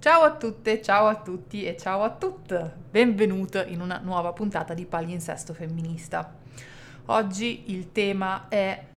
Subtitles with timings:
[0.00, 2.74] Ciao a tutte, ciao a tutti e ciao a tutte.
[2.90, 6.36] Benvenuto in una nuova puntata di Palinsesto Femminista.
[7.08, 8.92] Oggi il tema è,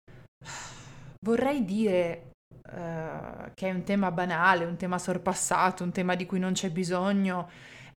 [1.26, 2.32] vorrei dire
[2.70, 6.72] uh, che è un tema banale, un tema sorpassato, un tema di cui non c'è
[6.72, 7.50] bisogno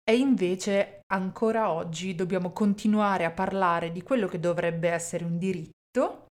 [0.02, 6.28] e invece ancora oggi dobbiamo continuare a parlare di quello che dovrebbe essere un diritto,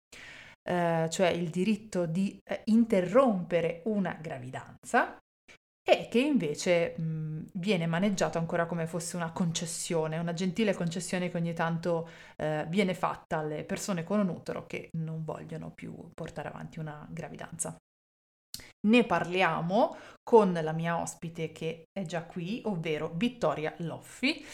[0.70, 5.18] uh, cioè il diritto di uh, interrompere una gravidanza
[5.90, 11.38] e che invece mh, viene maneggiato ancora come fosse una concessione, una gentile concessione che
[11.38, 16.50] ogni tanto eh, viene fatta alle persone con un utero che non vogliono più portare
[16.50, 17.76] avanti una gravidanza.
[18.88, 24.46] Ne parliamo con la mia ospite che è già qui, ovvero Vittoria Loffi,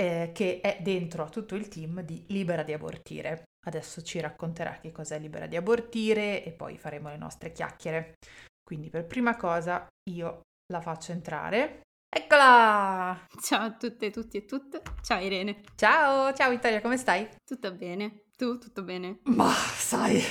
[0.00, 3.44] eh, che è dentro a tutto il team di Libera di Abortire.
[3.66, 8.14] Adesso ci racconterà che cos'è Libera di Abortire e poi faremo le nostre chiacchiere.
[8.62, 11.80] Quindi per prima cosa io la faccio entrare.
[12.08, 13.26] Eccola!
[13.40, 14.82] Ciao a tutte, tutti e tutte.
[15.02, 15.62] Ciao Irene.
[15.74, 17.28] Ciao, ciao Vittoria, come stai?
[17.44, 18.24] Tutto bene.
[18.36, 19.20] Tu, tutto bene?
[19.24, 20.22] Ma sai,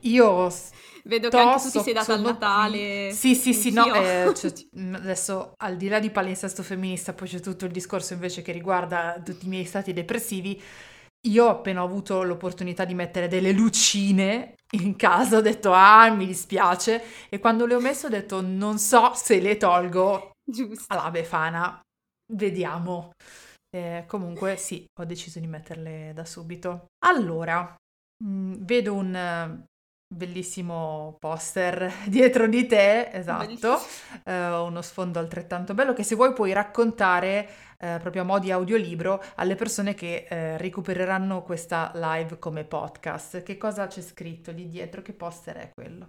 [0.00, 0.50] io
[1.06, 3.10] Vedo che anche tu ti sei data al Natale.
[3.12, 4.52] Sì, sì, sì, no, eh, cioè,
[4.94, 9.20] adesso al di là di palinsesto femminista, poi c'è tutto il discorso invece che riguarda
[9.22, 10.60] tutti i miei stati depressivi.
[11.26, 16.26] Io ho appena avuto l'opportunità di mettere delle lucine in casa, ho detto ah mi
[16.26, 20.92] dispiace e quando le ho messe ho detto non so se le tolgo Giusto.
[20.92, 21.80] alla Befana,
[22.32, 23.12] vediamo.
[23.74, 26.86] Eh, comunque sì, ho deciso di metterle da subito.
[27.04, 27.74] Allora,
[28.22, 29.64] mh, mm, vedo un
[30.06, 33.80] bellissimo poster dietro di te, esatto,
[34.24, 38.50] eh, uno sfondo altrettanto bello che se vuoi puoi raccontare eh, proprio a mo' di
[38.50, 43.42] audiolibro alle persone che eh, recupereranno questa live come podcast.
[43.42, 45.02] Che cosa c'è scritto lì dietro?
[45.02, 46.08] Che poster è quello?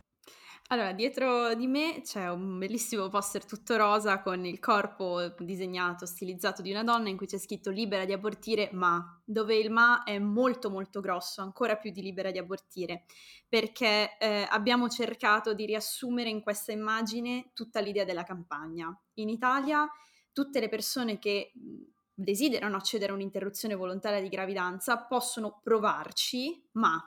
[0.69, 6.63] Allora, dietro di me c'è un bellissimo poster tutto rosa con il corpo disegnato, stilizzato
[6.63, 10.17] di una donna in cui c'è scritto libera di abortire ma, dove il ma è
[10.17, 13.03] molto molto grosso, ancora più di libera di abortire,
[13.47, 18.91] perché eh, abbiamo cercato di riassumere in questa immagine tutta l'idea della campagna.
[19.15, 19.87] In Italia
[20.33, 21.51] tutte le persone che
[22.11, 26.99] desiderano accedere a un'interruzione volontaria di gravidanza possono provarci, ma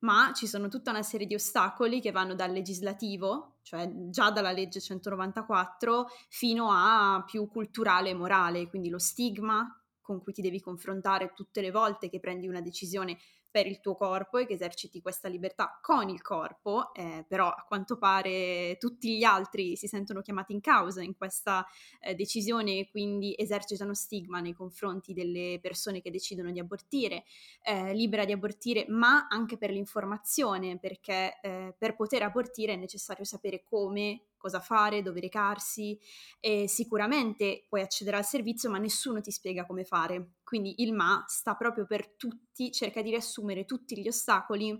[0.00, 4.52] ma ci sono tutta una serie di ostacoli che vanno dal legislativo, cioè già dalla
[4.52, 9.66] legge 194, fino a più culturale e morale, quindi lo stigma
[10.00, 13.16] con cui ti devi confrontare tutte le volte che prendi una decisione
[13.54, 17.64] per il tuo corpo e che eserciti questa libertà con il corpo, eh, però a
[17.68, 21.64] quanto pare tutti gli altri si sentono chiamati in causa in questa
[22.00, 27.22] eh, decisione e quindi esercitano stigma nei confronti delle persone che decidono di abortire,
[27.62, 33.24] eh, libera di abortire, ma anche per l'informazione, perché eh, per poter abortire è necessario
[33.24, 35.98] sapere come cosa fare, dove recarsi
[36.38, 40.34] e sicuramente puoi accedere al servizio ma nessuno ti spiega come fare.
[40.44, 44.78] Quindi il MA sta proprio per tutti, cerca di riassumere tutti gli ostacoli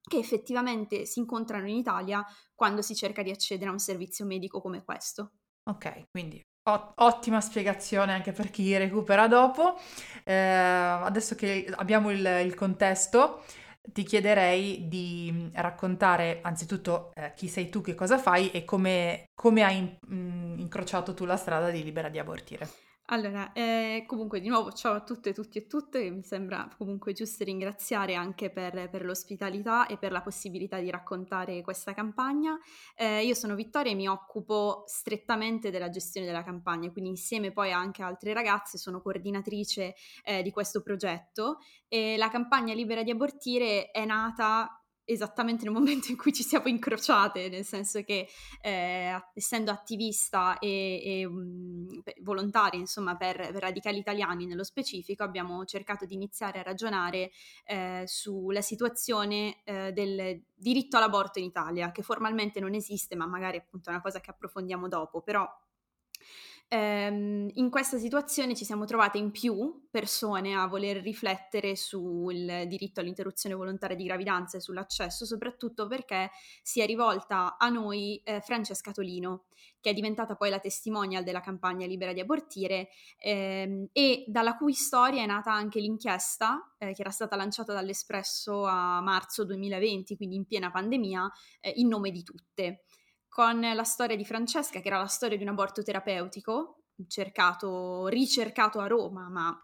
[0.00, 4.60] che effettivamente si incontrano in Italia quando si cerca di accedere a un servizio medico
[4.60, 5.32] come questo.
[5.64, 9.76] Ok, quindi ottima spiegazione anche per chi recupera dopo.
[10.22, 13.42] Eh, adesso che abbiamo il, il contesto,
[13.82, 19.30] ti chiederei di mm, raccontare anzitutto eh, chi sei tu, che cosa fai e come,
[19.34, 22.68] come hai mh, mm, incrociato tu la strada di Libera di Abortire.
[23.12, 27.42] Allora, eh, comunque di nuovo ciao a tutte, tutti e tutte, mi sembra comunque giusto
[27.42, 32.56] ringraziare anche per, per l'ospitalità e per la possibilità di raccontare questa campagna.
[32.94, 37.72] Eh, io sono Vittoria e mi occupo strettamente della gestione della campagna, quindi insieme poi
[37.72, 43.10] anche a altre ragazze sono coordinatrice eh, di questo progetto e la campagna Libera di
[43.10, 44.79] Abortire è nata
[45.12, 48.28] esattamente nel momento in cui ci siamo incrociate, nel senso che
[48.62, 51.86] eh, essendo attivista e, e um,
[52.22, 57.30] volontaria insomma per, per, radicali italiani nello specifico abbiamo cercato di iniziare a ragionare
[57.64, 63.56] eh, sulla situazione eh, del diritto all'aborto in Italia, che formalmente non esiste, ma magari
[63.56, 65.48] appunto è una cosa che approfondiamo dopo, però
[66.72, 73.00] ehm, in questa situazione ci siamo trovate in più persone a voler riflettere sul diritto
[73.00, 76.30] all'interruzione volontaria di gravidanza e sull'accesso, soprattutto perché
[76.62, 79.46] si è rivolta a noi eh, Francesca Tolino,
[79.80, 84.72] che è diventata poi la testimonial della campagna Libera di abortire ehm, e dalla cui
[84.72, 90.36] storia è nata anche l'inchiesta eh, che era stata lanciata dall'Espresso a marzo 2020, quindi
[90.36, 92.84] in piena pandemia, eh, in nome di tutte
[93.30, 98.80] con la storia di Francesca, che era la storia di un aborto terapeutico, cercato, ricercato
[98.80, 99.56] a Roma, ma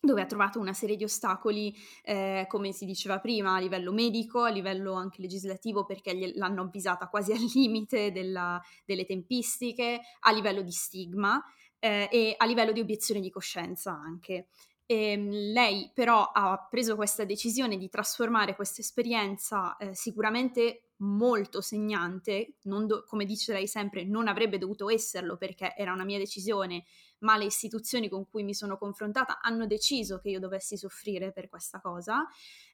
[0.00, 4.42] dove ha trovato una serie di ostacoli, eh, come si diceva prima, a livello medico,
[4.42, 10.60] a livello anche legislativo, perché l'hanno avvisata quasi al limite della, delle tempistiche, a livello
[10.60, 11.42] di stigma
[11.78, 14.48] eh, e a livello di obiezione di coscienza anche.
[14.84, 21.60] E, ehm, lei però ha preso questa decisione di trasformare questa esperienza eh, sicuramente molto
[21.60, 26.84] segnante, do- come dice lei sempre, non avrebbe dovuto esserlo perché era una mia decisione,
[27.20, 31.48] ma le istituzioni con cui mi sono confrontata hanno deciso che io dovessi soffrire per
[31.48, 32.26] questa cosa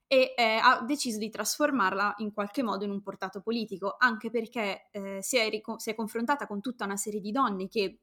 [0.07, 4.89] e eh, ha deciso di trasformarla in qualche modo in un portato politico, anche perché
[4.91, 8.01] eh, si, è rico- si è confrontata con tutta una serie di donne che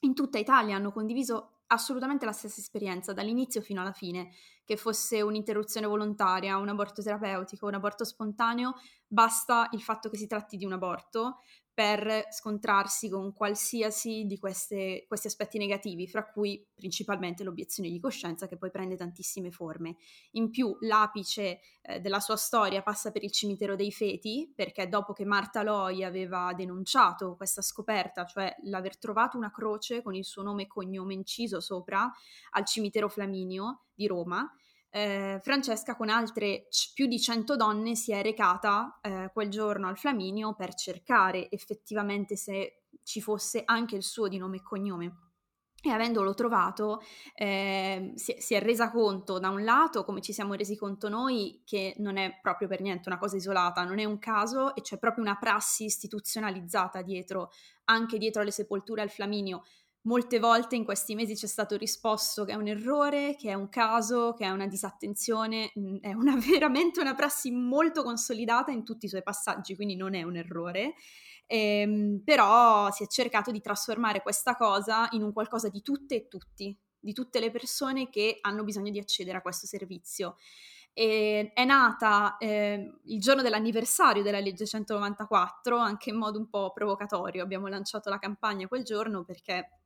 [0.00, 4.30] in tutta Italia hanno condiviso assolutamente la stessa esperienza dall'inizio fino alla fine,
[4.64, 8.74] che fosse un'interruzione volontaria, un aborto terapeutico, un aborto spontaneo,
[9.06, 11.38] basta il fatto che si tratti di un aborto
[11.78, 18.48] per scontrarsi con qualsiasi di queste, questi aspetti negativi, fra cui principalmente l'obiezione di coscienza
[18.48, 19.94] che poi prende tantissime forme.
[20.32, 25.12] In più l'apice eh, della sua storia passa per il cimitero dei feti, perché dopo
[25.12, 30.42] che Marta Loi aveva denunciato questa scoperta, cioè l'aver trovato una croce con il suo
[30.42, 32.10] nome e cognome inciso sopra
[32.50, 34.52] al cimitero Flaminio di Roma,
[34.90, 39.88] eh, Francesca con altre c- più di 100 donne si è recata eh, quel giorno
[39.88, 45.16] al Flaminio per cercare effettivamente se ci fosse anche il suo di nome e cognome.
[45.80, 47.00] E avendolo trovato
[47.34, 51.62] eh, si, si, è resa conto da un lato, come ci siamo resi conto noi,
[51.64, 54.98] che non è proprio per niente una cosa isolata, non è un caso e c'è
[54.98, 57.50] proprio una prassi istituzionalizzata dietro,
[57.84, 59.62] anche dietro alle sepolture al Flaminio.
[60.08, 63.54] Molte volte in questi mesi ci è stato risposto che è un errore, che è
[63.54, 68.84] un caso, che è una disattenzione, mm, è una, veramente una prassi molto consolidata in
[68.84, 70.94] tutti i suoi passaggi, quindi non è un errore.
[71.46, 76.28] Ehm, però si è cercato di trasformare questa cosa in un qualcosa di tutte e
[76.28, 80.36] tutti, di tutte le persone che hanno bisogno di accedere a questo servizio.
[80.94, 86.72] E è nata eh, il giorno dell'anniversario della legge 194, anche in modo un po'
[86.72, 87.42] provocatorio.
[87.42, 89.77] Abbiamo lanciato la campagna quel giorno perché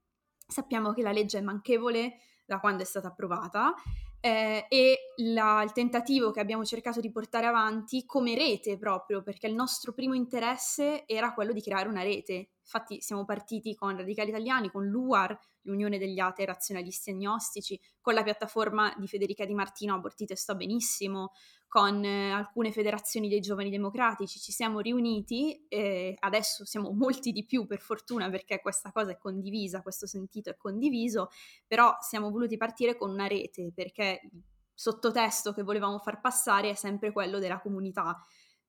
[0.53, 3.75] Sappiamo che la legge è manchevole da quando è stata approvata
[4.21, 9.49] eh, e la, il tentativo che abbiamo cercato di portare avanti come rete proprio, perché
[9.49, 12.51] il nostro primo interesse era quello di creare una rete.
[12.75, 18.23] Infatti siamo partiti con Radicali Italiani, con l'UAR, l'Unione degli Atei Razionalisti Agnostici, con la
[18.23, 21.33] piattaforma di Federica Di Martino Abortite sto benissimo,
[21.69, 27.45] con eh, alcune federazioni dei giovani democratici, ci siamo riuniti e adesso siamo molti di
[27.45, 31.29] più per fortuna perché questa cosa è condivisa, questo sentito è condiviso,
[31.67, 34.43] però siamo voluti partire con una rete perché il
[34.73, 38.19] sottotesto che volevamo far passare è sempre quello della comunità.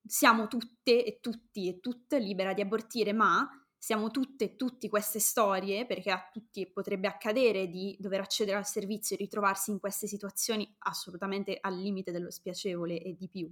[0.06, 3.48] Siamo tutte e tutti e tutte libera di abortire, ma
[3.84, 8.66] siamo tutte e tutti queste storie, perché a tutti potrebbe accadere di dover accedere al
[8.66, 13.50] servizio e ritrovarsi in queste situazioni assolutamente al limite dello spiacevole e di più,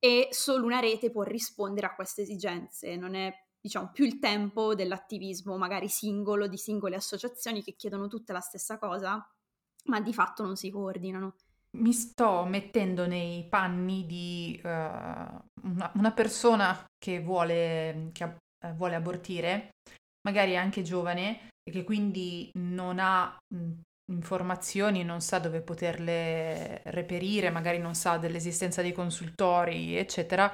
[0.00, 4.74] e solo una rete può rispondere a queste esigenze, non è diciamo più il tempo
[4.74, 9.24] dell'attivismo magari singolo di singole associazioni che chiedono tutte la stessa cosa,
[9.84, 11.36] ma di fatto non si coordinano.
[11.78, 18.72] Mi sto mettendo nei panni di uh, una, una, persona che vuole, che ha eh,
[18.72, 19.70] vuole abortire,
[20.22, 23.80] magari anche giovane e che quindi non ha mh,
[24.12, 30.52] informazioni, non sa dove poterle reperire, magari non sa dell'esistenza dei consultori, eccetera.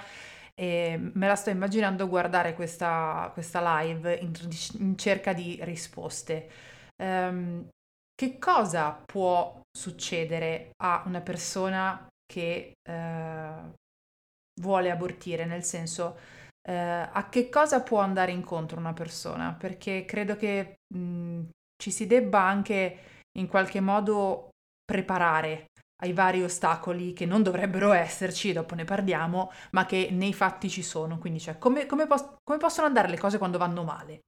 [0.54, 4.32] E me la sto immaginando guardare questa, questa live in,
[4.78, 6.50] in, cerca di risposte.
[7.02, 7.68] Um,
[8.14, 13.72] che cosa può succedere a una persona che uh,
[14.60, 15.44] vuole abortire?
[15.44, 16.18] Nel senso,
[16.62, 21.42] eh, a che cosa può andare incontro una persona, perché credo che mh,
[21.76, 22.98] ci si debba anche
[23.38, 24.50] in qualche modo
[24.84, 25.66] preparare
[26.02, 30.82] ai vari ostacoli che non dovrebbero esserci, dopo ne parliamo, ma che nei fatti ci
[30.82, 31.18] sono.
[31.18, 34.20] Quindi, cioè, come, come, pos- come possono andare le cose quando vanno male?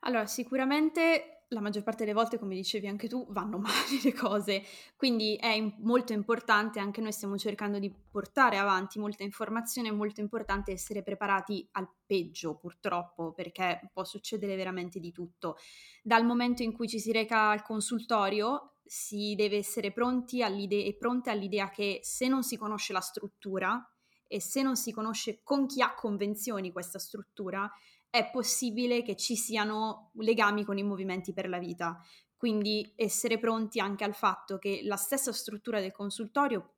[0.00, 4.62] Allora, sicuramente la maggior parte delle volte, come dicevi anche tu, vanno male le cose,
[4.96, 10.20] quindi è molto importante, anche noi stiamo cercando di portare avanti molta informazione, è molto
[10.20, 15.56] importante essere preparati al peggio purtroppo, perché può succedere veramente di tutto.
[16.02, 20.94] Dal momento in cui ci si reca al consultorio si deve essere pronti all'idea, e
[20.94, 23.88] pronte all'idea che se non si conosce la struttura
[24.26, 27.70] e se non si conosce con chi ha convenzioni questa struttura,
[28.14, 32.00] è possibile che ci siano legami con i movimenti per la vita.
[32.36, 36.74] Quindi essere pronti anche al fatto che la stessa struttura del consultorio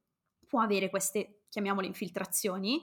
[0.46, 2.80] può avere queste, chiamiamole, infiltrazioni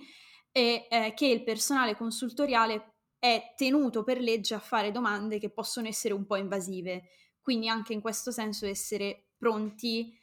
[0.52, 5.88] e eh, che il personale consultoriale è tenuto per legge a fare domande che possono
[5.88, 7.06] essere un po' invasive.
[7.42, 10.16] Quindi anche in questo senso essere pronti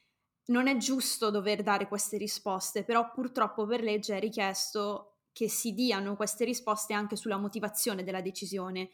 [0.50, 5.72] non è giusto dover dare queste risposte, però purtroppo per legge è richiesto che si
[5.72, 8.90] diano queste risposte anche sulla motivazione della decisione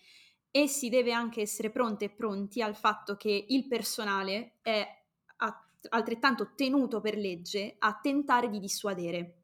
[0.50, 4.86] e si deve anche essere pronte e pronti al fatto che il personale è
[5.90, 9.42] altrettanto tenuto per legge a tentare di dissuadere.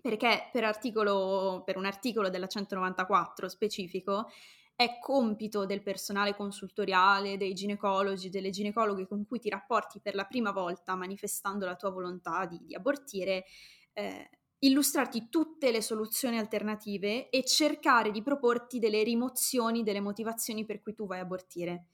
[0.00, 4.28] Perché per, articolo, per un articolo della 194 specifico
[4.74, 10.24] è compito del personale consultoriale, dei ginecologi, delle ginecologhe con cui ti rapporti per la
[10.24, 13.44] prima volta manifestando la tua volontà di, di abortire,
[13.92, 14.28] eh,
[14.64, 20.94] illustrarti tutte le soluzioni alternative e cercare di proporti delle rimozioni delle motivazioni per cui
[20.94, 21.86] tu vai a abortire.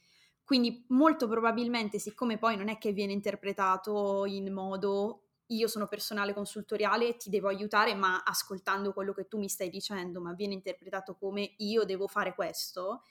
[0.44, 6.34] Quindi molto probabilmente, siccome poi non è che viene interpretato in modo io sono personale
[6.34, 10.54] consultoriale e ti devo aiutare, ma ascoltando quello che tu mi stai dicendo, ma viene
[10.54, 13.02] interpretato come io devo fare questo,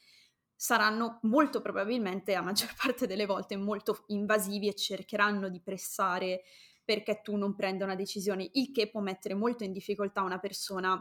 [0.56, 6.44] saranno molto probabilmente, a maggior parte delle volte, molto invasivi e cercheranno di pressare
[6.88, 10.98] perché tu non prenda una decisione, il che può mettere molto in difficoltà una persona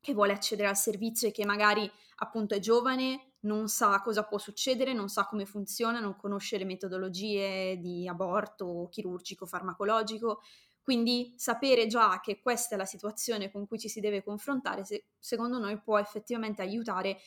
[0.00, 4.38] che vuole accedere al servizio e che magari appunto è giovane, non sa cosa può
[4.38, 10.40] succedere, non sa come funziona, non conosce le metodologie di aborto chirurgico, farmacologico.
[10.80, 15.08] Quindi sapere già che questa è la situazione con cui ci si deve confrontare, se,
[15.18, 17.18] secondo noi può effettivamente aiutare,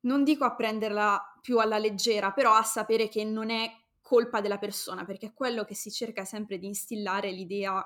[0.00, 3.70] non dico a prenderla più alla leggera, però a sapere che non è
[4.10, 7.80] colpa della persona, perché è quello che si cerca sempre di instillare l'idea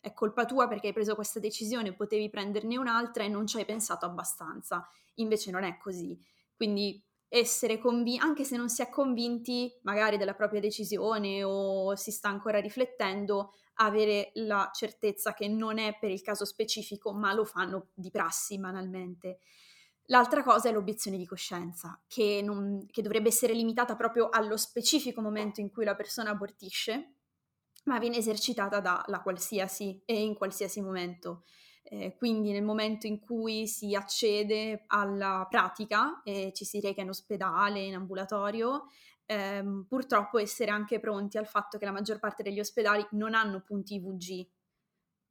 [0.00, 3.64] è colpa tua perché hai preso questa decisione, potevi prenderne un'altra e non ci hai
[3.64, 4.88] pensato abbastanza.
[5.14, 6.18] Invece non è così.
[6.56, 12.10] Quindi essere convinti, anche se non si è convinti magari della propria decisione o si
[12.10, 17.44] sta ancora riflettendo, avere la certezza che non è per il caso specifico, ma lo
[17.44, 19.38] fanno di prassi banalmente.
[20.10, 25.20] L'altra cosa è l'obiezione di coscienza, che, non, che dovrebbe essere limitata proprio allo specifico
[25.20, 27.12] momento in cui la persona abortisce,
[27.84, 31.44] ma viene esercitata da qualsiasi e in qualsiasi momento.
[31.82, 37.08] Eh, quindi nel momento in cui si accede alla pratica e ci si reca in
[37.08, 38.86] ospedale, in ambulatorio,
[39.26, 43.60] ehm, purtroppo essere anche pronti al fatto che la maggior parte degli ospedali non hanno
[43.60, 44.46] punti IVG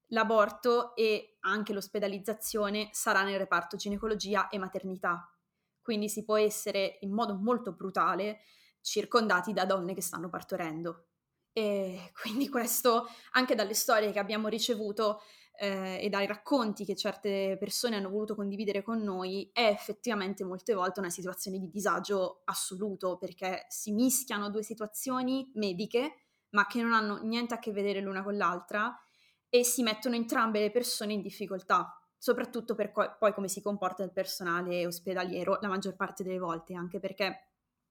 [0.07, 5.31] l'aborto e anche l'ospedalizzazione sarà nel reparto ginecologia e maternità.
[5.81, 8.39] Quindi si può essere in modo molto brutale
[8.81, 11.07] circondati da donne che stanno partorendo.
[11.51, 15.21] E quindi questo, anche dalle storie che abbiamo ricevuto
[15.59, 20.73] eh, e dai racconti che certe persone hanno voluto condividere con noi, è effettivamente molte
[20.73, 26.93] volte una situazione di disagio assoluto, perché si mischiano due situazioni mediche, ma che non
[26.93, 28.95] hanno niente a che vedere l'una con l'altra
[29.49, 34.03] e si mettono entrambe le persone in difficoltà, soprattutto per co- poi come si comporta
[34.03, 37.47] il personale ospedaliero la maggior parte delle volte, anche perché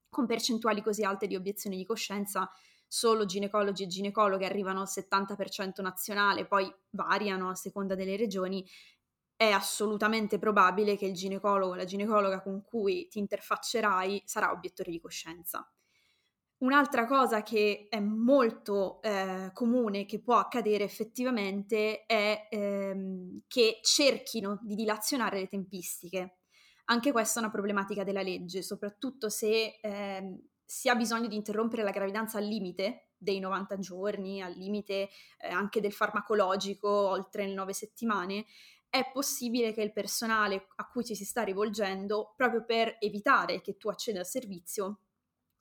[0.09, 2.51] con percentuali così alte di obiezione di coscienza
[2.87, 8.65] solo ginecologi e ginecologhe arrivano al 70% nazionale, poi variano a seconda delle regioni,
[9.37, 14.91] è assolutamente probabile che il ginecologo o la ginecologa con cui ti interfaccerai sarà obiettore
[14.91, 15.71] di coscienza.
[16.59, 24.59] Un'altra cosa che è molto eh, comune, che può accadere effettivamente, è ehm, che cerchino
[24.63, 26.39] di dilazionare le tempistiche.
[26.87, 31.83] Anche questa è una problematica della legge, soprattutto se ehm, si ha bisogno di interrompere
[31.83, 37.55] la gravidanza al limite dei 90 giorni, al limite eh, anche del farmacologico, oltre le
[37.55, 38.47] 9 settimane,
[38.89, 43.77] è possibile che il personale a cui ci si sta rivolgendo, proprio per evitare che
[43.77, 45.01] tu acceda al servizio,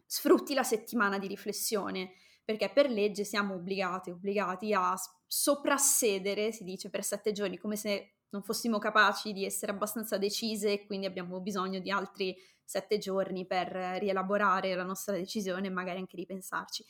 [0.06, 4.96] sfrutti la settimana di riflessione, perché per legge siamo obbligati, obbligati a
[5.26, 10.72] soprassedere, si dice, per sette giorni, come se non fossimo capaci di essere abbastanza decise
[10.72, 13.68] e quindi abbiamo bisogno di altri sette giorni per
[14.00, 16.86] rielaborare la nostra decisione e magari anche ripensarci.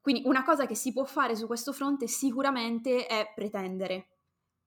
[0.00, 4.15] Quindi una cosa che si può fare su questo fronte sicuramente è pretendere,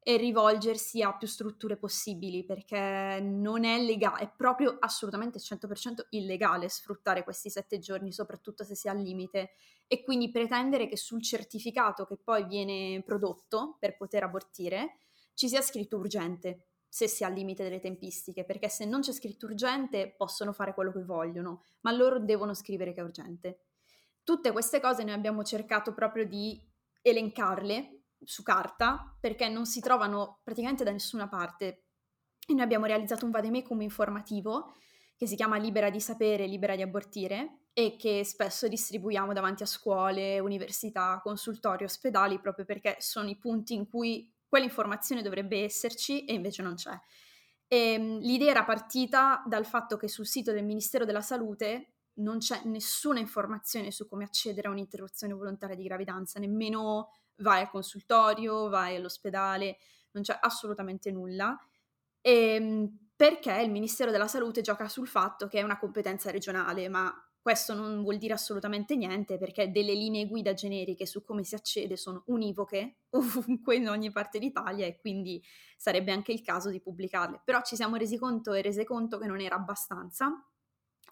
[0.09, 6.67] e rivolgersi a più strutture possibili perché non è legale, è proprio assolutamente 100% illegale
[6.67, 9.51] sfruttare questi sette giorni, soprattutto se si ha al limite
[9.85, 14.97] e quindi pretendere che sul certificato che poi viene prodotto per poter abortire
[15.35, 19.11] ci sia scritto urgente se si ha al limite delle tempistiche, perché se non c'è
[19.11, 23.59] scritto urgente possono fare quello che vogliono, ma loro devono scrivere che è urgente.
[24.23, 26.59] Tutte queste cose noi abbiamo cercato proprio di
[27.03, 31.85] elencarle su carta perché non si trovano praticamente da nessuna parte.
[32.47, 34.73] E noi abbiamo realizzato un vademecum informativo
[35.15, 39.65] che si chiama Libera di sapere, libera di abortire e che spesso distribuiamo davanti a
[39.65, 46.33] scuole, università, consultori, ospedali proprio perché sono i punti in cui quell'informazione dovrebbe esserci e
[46.33, 46.97] invece non c'è.
[47.67, 52.39] E, ehm, l'idea era partita dal fatto che sul sito del Ministero della Salute non
[52.39, 58.69] c'è nessuna informazione su come accedere a un'interruzione volontaria di gravidanza, nemmeno vai al consultorio,
[58.69, 59.77] vai all'ospedale,
[60.11, 61.57] non c'è assolutamente nulla.
[62.21, 66.87] E, ehm, perché il Ministero della Salute gioca sul fatto che è una competenza regionale,
[66.87, 71.55] ma questo non vuol dire assolutamente niente perché delle linee guida generiche su come si
[71.55, 75.43] accede sono univoche ovunque in ogni parte d'Italia e quindi
[75.77, 77.41] sarebbe anche il caso di pubblicarle.
[77.43, 80.31] Però ci siamo resi conto e rese conto che non era abbastanza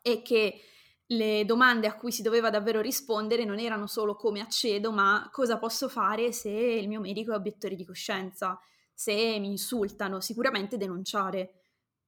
[0.01, 0.61] e che
[1.07, 5.57] le domande a cui si doveva davvero rispondere non erano solo come accedo, ma cosa
[5.57, 8.59] posso fare se il mio medico è obiettore di coscienza,
[8.93, 11.61] se mi insultano, sicuramente denunciare.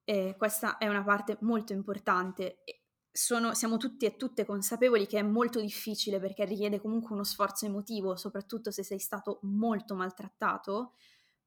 [0.03, 2.63] E questa è una parte molto importante.
[3.11, 7.65] Sono, siamo tutti e tutte consapevoli che è molto difficile perché richiede comunque uno sforzo
[7.65, 10.93] emotivo, soprattutto se sei stato molto maltrattato,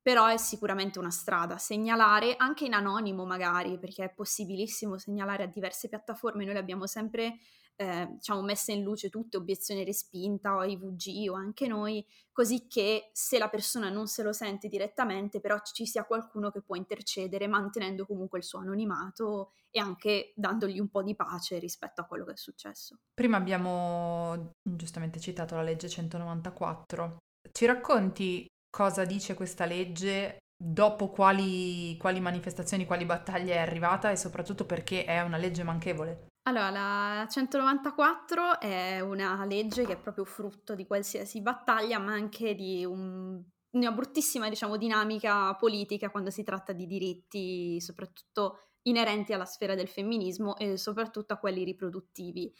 [0.02, 1.56] però è sicuramente una strada.
[1.56, 6.86] Segnalare anche in anonimo magari, perché è possibilissimo segnalare a diverse piattaforme, noi le abbiamo
[6.86, 7.38] sempre
[7.76, 13.10] eh, diciamo, messe in luce tutte, obiezione respinta o IVG o anche noi, così che
[13.12, 17.46] se la persona non se lo sente direttamente, però ci sia qualcuno che può intercedere
[17.46, 22.24] mantenendo comunque il suo anonimato e anche dandogli un po' di pace rispetto a quello
[22.24, 22.98] che è successo.
[23.14, 27.16] Prima abbiamo giustamente citato la legge 194.
[27.50, 34.16] Ci racconti cosa dice questa legge, dopo quali, quali manifestazioni, quali battaglie è arrivata e
[34.16, 36.28] soprattutto perché è una legge manchevole.
[36.44, 42.54] Allora, la 194 è una legge che è proprio frutto di qualsiasi battaglia, ma anche
[42.54, 43.40] di un,
[43.76, 49.86] una bruttissima, diciamo, dinamica politica quando si tratta di diritti, soprattutto inerenti alla sfera del
[49.86, 52.52] femminismo e soprattutto a quelli riproduttivi.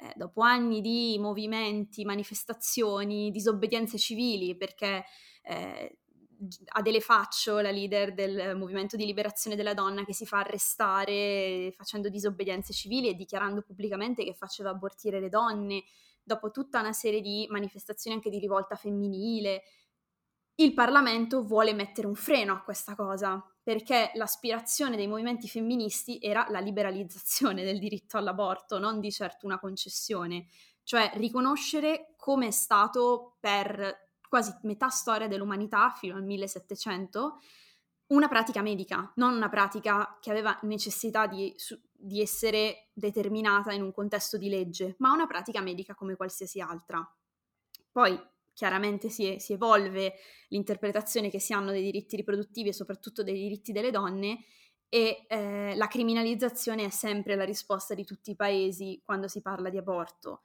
[0.00, 5.04] Eh, dopo anni di movimenti, manifestazioni, disobbedienze civili, perché
[5.42, 5.98] eh,
[6.74, 12.08] Adele Faccio, la leader del movimento di liberazione della donna, che si fa arrestare facendo
[12.08, 15.82] disobbedienze civili e dichiarando pubblicamente che faceva abortire le donne,
[16.22, 19.62] dopo tutta una serie di manifestazioni anche di rivolta femminile.
[20.54, 26.46] Il Parlamento vuole mettere un freno a questa cosa, perché l'aspirazione dei movimenti femministi era
[26.48, 30.46] la liberalizzazione del diritto all'aborto, non di certo una concessione,
[30.84, 37.40] cioè riconoscere come è stato per quasi metà storia dell'umanità fino al 1700,
[38.06, 41.54] una pratica medica, non una pratica che aveva necessità di,
[41.92, 47.06] di, essere determinata in un contesto di legge, ma una pratica medica come qualsiasi altra.
[47.92, 48.18] Poi
[48.58, 50.14] chiaramente si, si evolve
[50.48, 54.40] l'interpretazione che si hanno dei diritti riproduttivi e soprattutto dei diritti delle donne
[54.88, 59.70] e eh, la criminalizzazione è sempre la risposta di tutti i paesi quando si parla
[59.70, 60.42] di aborto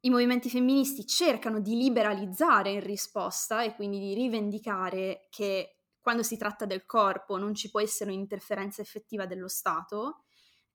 [0.00, 6.36] i movimenti femministi cercano di liberalizzare in risposta e quindi di rivendicare che quando si
[6.36, 10.22] tratta del corpo non ci può essere un'interferenza effettiva dello Stato,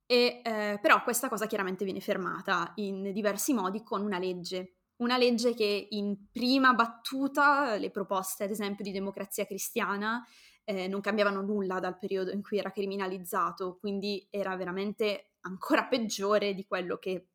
[0.06, 4.81] e, eh, però questa cosa chiaramente viene fermata in diversi modi con una legge.
[5.02, 10.24] Una legge che in prima battuta le proposte, ad esempio, di democrazia cristiana
[10.64, 16.54] eh, non cambiavano nulla dal periodo in cui era criminalizzato, quindi era veramente ancora peggiore
[16.54, 17.30] di quello che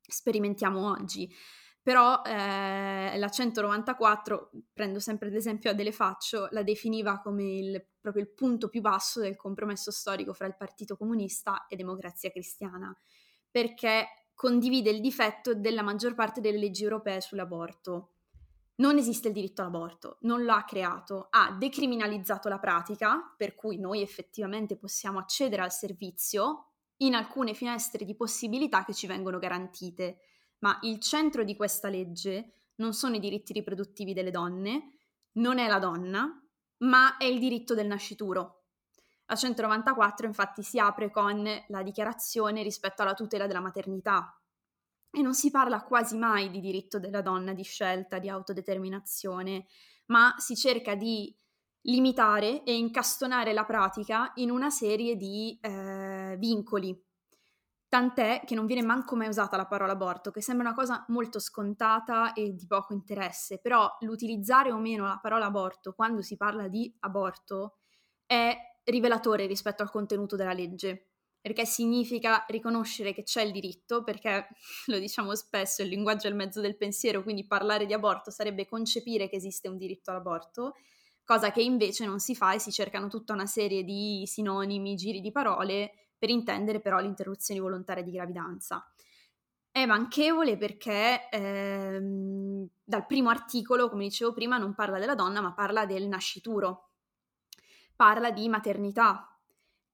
[0.00, 1.28] sperimentiamo oggi.
[1.82, 8.22] Però eh, la 194, prendo sempre ad esempio Adele Faccio, la definiva come il, proprio
[8.22, 12.96] il punto più basso del compromesso storico fra il Partito Comunista e Democrazia Cristiana,
[13.50, 14.06] perché
[14.40, 18.14] condivide il difetto della maggior parte delle leggi europee sull'aborto.
[18.76, 24.00] Non esiste il diritto all'aborto, non l'ha creato, ha decriminalizzato la pratica, per cui noi
[24.00, 26.68] effettivamente possiamo accedere al servizio
[27.02, 30.20] in alcune finestre di possibilità che ci vengono garantite,
[30.60, 35.00] ma il centro di questa legge non sono i diritti riproduttivi delle donne,
[35.32, 36.42] non è la donna,
[36.78, 38.59] ma è il diritto del nascituro.
[39.30, 44.36] La 194 infatti si apre con la dichiarazione rispetto alla tutela della maternità
[45.08, 49.66] e non si parla quasi mai di diritto della donna di scelta, di autodeterminazione,
[50.06, 51.32] ma si cerca di
[51.82, 57.00] limitare e incastonare la pratica in una serie di eh, vincoli.
[57.88, 61.38] Tant'è che non viene manco mai usata la parola aborto, che sembra una cosa molto
[61.38, 66.66] scontata e di poco interesse, però l'utilizzare o meno la parola aborto quando si parla
[66.66, 67.76] di aborto
[68.26, 74.48] è rivelatore rispetto al contenuto della legge, perché significa riconoscere che c'è il diritto, perché
[74.86, 78.66] lo diciamo spesso, il linguaggio è il mezzo del pensiero, quindi parlare di aborto sarebbe
[78.66, 80.74] concepire che esiste un diritto all'aborto,
[81.24, 85.20] cosa che invece non si fa e si cercano tutta una serie di sinonimi, giri
[85.20, 88.84] di parole per intendere però l'interruzione volontaria di gravidanza.
[89.72, 95.54] È manchevole perché ehm, dal primo articolo, come dicevo prima, non parla della donna ma
[95.54, 96.89] parla del nascituro,
[98.00, 99.38] parla di maternità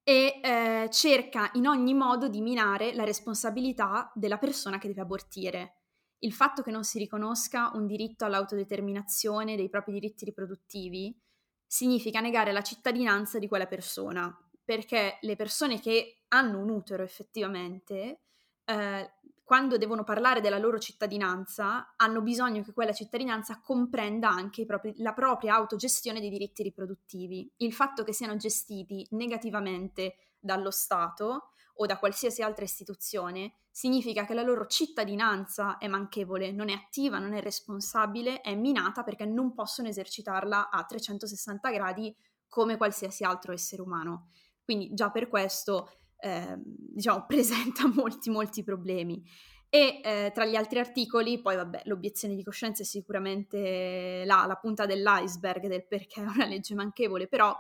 [0.04, 5.80] e eh, cerca in ogni modo di minare la responsabilità della persona che deve abortire.
[6.20, 11.20] Il fatto che non si riconosca un diritto all'autodeterminazione dei propri diritti riproduttivi
[11.66, 14.32] significa negare la cittadinanza di quella persona,
[14.64, 18.25] perché le persone che hanno un utero effettivamente,
[18.66, 19.10] eh,
[19.46, 25.12] quando devono parlare della loro cittadinanza, hanno bisogno che quella cittadinanza comprenda anche propri, la
[25.12, 27.48] propria autogestione dei diritti riproduttivi.
[27.58, 34.34] Il fatto che siano gestiti negativamente dallo Stato o da qualsiasi altra istituzione significa che
[34.34, 39.54] la loro cittadinanza è manchevole, non è attiva, non è responsabile, è minata perché non
[39.54, 42.16] possono esercitarla a 360 gradi
[42.48, 44.30] come qualsiasi altro essere umano.
[44.64, 49.22] Quindi già per questo eh, diciamo, presenta molti, molti problemi.
[49.68, 54.56] E eh, tra gli altri articoli, poi vabbè, l'obiezione di coscienza è sicuramente la, la
[54.56, 57.54] punta dell'iceberg del perché è una legge manchevole, però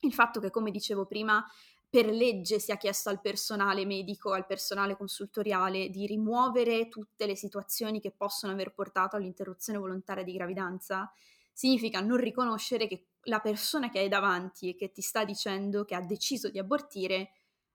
[0.00, 1.44] il fatto che, come dicevo prima,
[1.90, 8.00] per legge sia chiesto al personale medico, al personale consultoriale di rimuovere tutte le situazioni
[8.00, 11.10] che possono aver portato all'interruzione volontaria di gravidanza,
[11.52, 15.96] significa non riconoscere che la persona che hai davanti e che ti sta dicendo che
[15.96, 17.32] ha deciso di abortire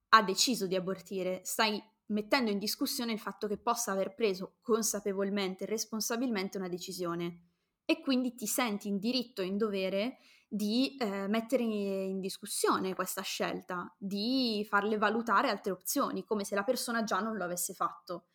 [0.09, 5.63] ha deciso di abortire, stai mettendo in discussione il fatto che possa aver preso consapevolmente
[5.63, 7.41] e responsabilmente una decisione
[7.85, 13.21] e quindi ti senti in diritto e in dovere di eh, mettere in discussione questa
[13.21, 18.27] scelta, di farle valutare altre opzioni, come se la persona già non lo avesse fatto.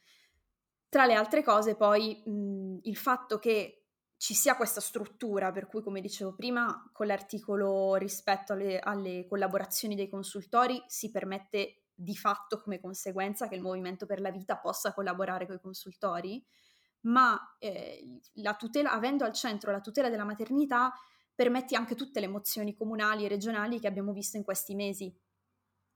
[0.88, 3.79] Tra le altre cose, poi mh, il fatto che
[4.20, 9.94] ci sia questa struttura, per cui, come dicevo prima, con l'articolo rispetto alle, alle collaborazioni
[9.94, 14.92] dei consultori si permette di fatto come conseguenza che il Movimento per la Vita possa
[14.92, 16.44] collaborare con i consultori,
[17.04, 18.20] ma eh,
[18.58, 20.92] tutela, avendo al centro la tutela della maternità,
[21.34, 25.10] permetti anche tutte le mozioni comunali e regionali che abbiamo visto in questi mesi,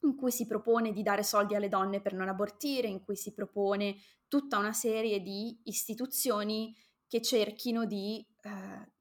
[0.00, 3.34] in cui si propone di dare soldi alle donne per non abortire, in cui si
[3.34, 3.96] propone
[4.28, 6.74] tutta una serie di istituzioni
[7.06, 8.92] che cerchino di eh,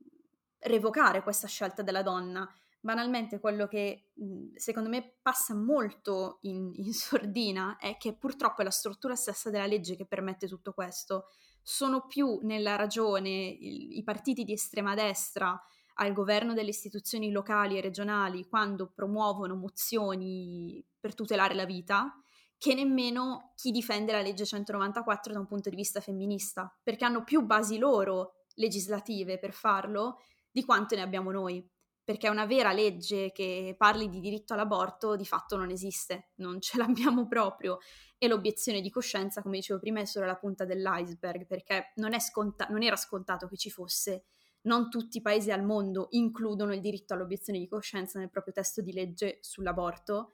[0.60, 2.48] revocare questa scelta della donna.
[2.80, 4.10] Banalmente quello che
[4.56, 9.66] secondo me passa molto in, in sordina è che purtroppo è la struttura stessa della
[9.66, 11.28] legge che permette tutto questo.
[11.62, 15.60] Sono più nella ragione i, i partiti di estrema destra
[15.96, 22.23] al governo delle istituzioni locali e regionali quando promuovono mozioni per tutelare la vita
[22.64, 27.26] che nemmeno chi difende la legge 194 da un punto di vista femminista, perché hanno
[27.26, 31.70] più basi loro legislative per farlo di quante ne abbiamo noi,
[32.02, 36.78] perché una vera legge che parli di diritto all'aborto di fatto non esiste, non ce
[36.78, 37.80] l'abbiamo proprio.
[38.18, 42.68] E l'obiezione di coscienza, come dicevo prima, è solo la punta dell'iceberg, perché non, sconta-
[42.70, 44.24] non era scontato che ci fosse.
[44.62, 48.82] Non tutti i paesi al mondo includono il diritto all'obiezione di coscienza nel proprio testo
[48.82, 50.32] di legge sull'aborto.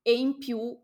[0.00, 0.74] E in più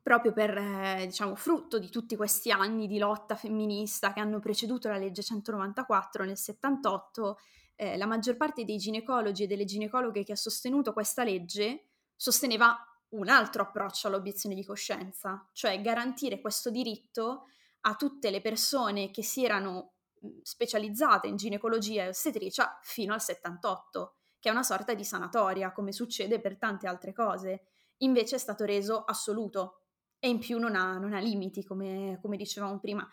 [0.00, 4.88] proprio per, eh, diciamo, frutto di tutti questi anni di lotta femminista che hanno preceduto
[4.88, 7.38] la legge 194 nel 78,
[7.76, 12.76] eh, la maggior parte dei ginecologi e delle ginecologhe che ha sostenuto questa legge sosteneva
[13.10, 17.46] un altro approccio all'obiezione di coscienza, cioè garantire questo diritto
[17.82, 19.94] a tutte le persone che si erano
[20.42, 25.92] specializzate in ginecologia e ostetricia fino al 78, che è una sorta di sanatoria, come
[25.92, 27.64] succede per tante altre cose.
[27.98, 29.81] Invece è stato reso assoluto,
[30.24, 33.04] e in più non ha, non ha limiti, come, come, dicevamo prima.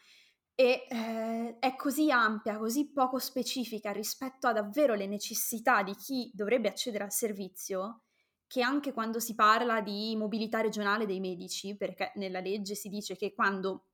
[0.54, 6.30] E eh, è così ampia, così poco specifica rispetto a davvero le necessità di chi
[6.36, 8.04] dovrebbe accedere al servizio,
[8.46, 13.16] che anche quando si parla di mobilità regionale dei medici, perché nella legge si dice
[13.16, 13.86] che quando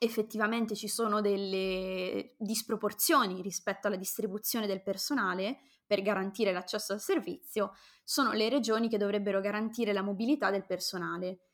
[0.00, 7.74] effettivamente ci sono delle disproporzioni rispetto alla distribuzione del personale per garantire l'accesso al servizio,
[8.02, 11.49] sono le regioni che dovrebbero garantire la mobilità del personale.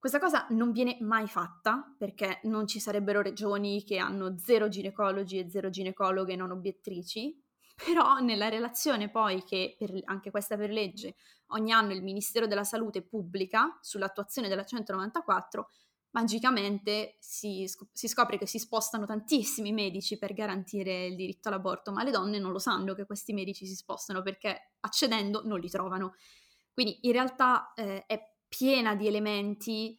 [0.00, 5.38] Questa cosa non viene mai fatta perché non ci sarebbero regioni che hanno zero ginecologi
[5.38, 7.38] e zero ginecologhe non obiettrici,
[7.84, 11.16] però nella relazione poi che per, anche questa per legge
[11.48, 15.68] ogni anno il Ministero della Salute pubblica sull'attuazione della 194,
[16.12, 22.02] magicamente si, si, scopre che si spostano tantissimi medici per garantire il diritto all'aborto, ma
[22.04, 26.14] le donne non lo sanno che questi medici si spostano perché accedendo non li trovano.
[26.72, 29.96] Quindi in realtà eh, è piena di elementi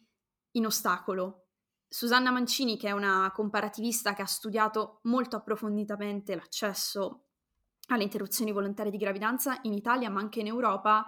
[0.52, 1.46] in ostacolo.
[1.88, 7.28] Susanna Mancini, che è una comparativista che ha studiato molto approfonditamente l'accesso
[7.88, 11.04] alle interruzioni volontarie di gravidanza in Italia, ma anche in Europa,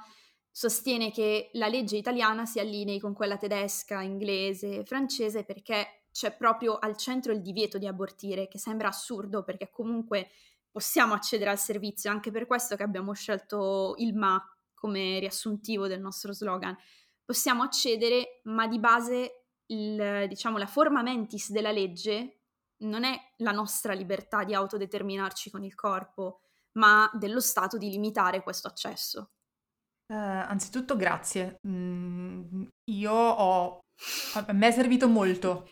[0.51, 6.79] sostiene che la legge italiana si allinei con quella tedesca, inglese, francese perché c'è proprio
[6.79, 10.31] al centro il divieto di abortire, che sembra assurdo perché comunque
[10.71, 14.43] possiamo accedere al servizio, anche per questo che abbiamo scelto il MA
[14.75, 16.77] come riassuntivo del nostro slogan
[17.25, 22.41] possiamo accedere, ma di base il, diciamo, la forma mentis della legge
[22.85, 26.41] non è la nostra libertà di autodeterminarci con il corpo,
[26.79, 29.31] ma dello Stato di limitare questo accesso.
[30.13, 31.57] Uh, anzitutto grazie.
[31.67, 33.79] Mm, io ho...
[34.35, 35.69] A me è servito molto.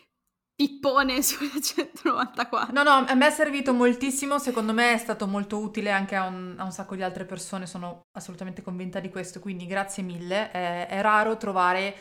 [0.55, 2.73] Pippone sulla 194.
[2.73, 6.27] No, no, a me è servito moltissimo, secondo me è stato molto utile anche a
[6.27, 10.51] un, a un sacco di altre persone, sono assolutamente convinta di questo, quindi grazie mille.
[10.51, 11.95] È, è raro trovare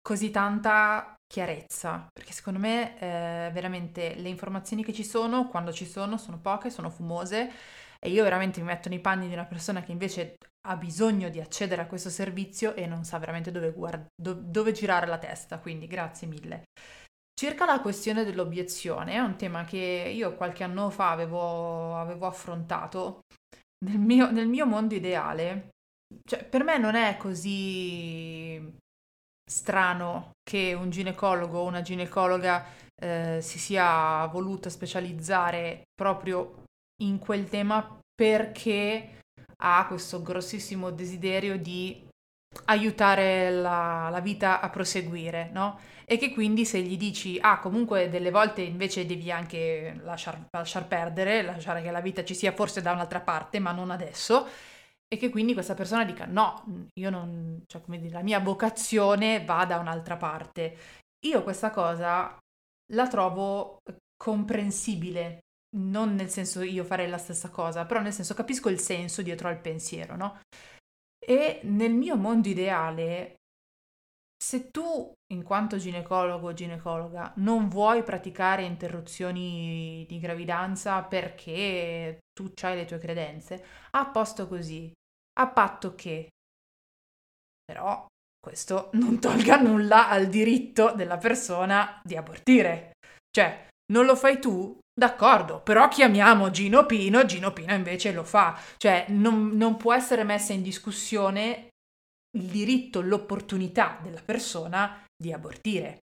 [0.00, 5.84] così tanta chiarezza, perché secondo me eh, veramente le informazioni che ci sono, quando ci
[5.86, 7.50] sono, sono poche, sono fumose
[8.00, 11.40] e io veramente mi metto nei panni di una persona che invece ha bisogno di
[11.40, 15.58] accedere a questo servizio e non sa veramente dove, guard- do- dove girare la testa,
[15.58, 16.62] quindi grazie mille.
[17.38, 23.20] Circa la questione dell'obiezione, è un tema che io qualche anno fa avevo, avevo affrontato.
[23.86, 25.68] Nel mio, nel mio mondo ideale,
[26.28, 28.60] cioè per me non è così
[29.48, 32.66] strano che un ginecologo o una ginecologa
[33.00, 36.64] eh, si sia voluta specializzare proprio
[37.04, 39.20] in quel tema perché
[39.62, 42.04] ha questo grossissimo desiderio di
[42.66, 45.78] aiutare la, la vita a proseguire, no?
[46.04, 50.86] E che quindi se gli dici, ah, comunque delle volte invece devi anche lasciar, lasciar
[50.86, 54.46] perdere, lasciare che la vita ci sia forse da un'altra parte, ma non adesso,
[55.06, 59.44] e che quindi questa persona dica no, io non, cioè come dire, la mia vocazione
[59.44, 60.76] va da un'altra parte.
[61.26, 62.38] Io questa cosa
[62.92, 63.78] la trovo
[64.16, 65.40] comprensibile,
[65.76, 69.48] non nel senso io farei la stessa cosa, però nel senso capisco il senso dietro
[69.48, 70.40] al pensiero, no?
[71.28, 73.34] E nel mio mondo ideale,
[74.42, 82.50] se tu, in quanto ginecologo o ginecologa, non vuoi praticare interruzioni di gravidanza perché tu
[82.62, 84.90] hai le tue credenze, a posto così,
[85.38, 86.28] a patto che
[87.62, 88.06] però
[88.40, 92.92] questo non tolga nulla al diritto della persona di abortire.
[93.30, 94.78] Cioè, non lo fai tu?
[94.98, 100.24] D'accordo, però chiamiamo Gino Pino, Gino Pino invece lo fa, cioè non, non può essere
[100.24, 101.68] messa in discussione
[102.36, 106.00] il diritto, l'opportunità della persona di abortire.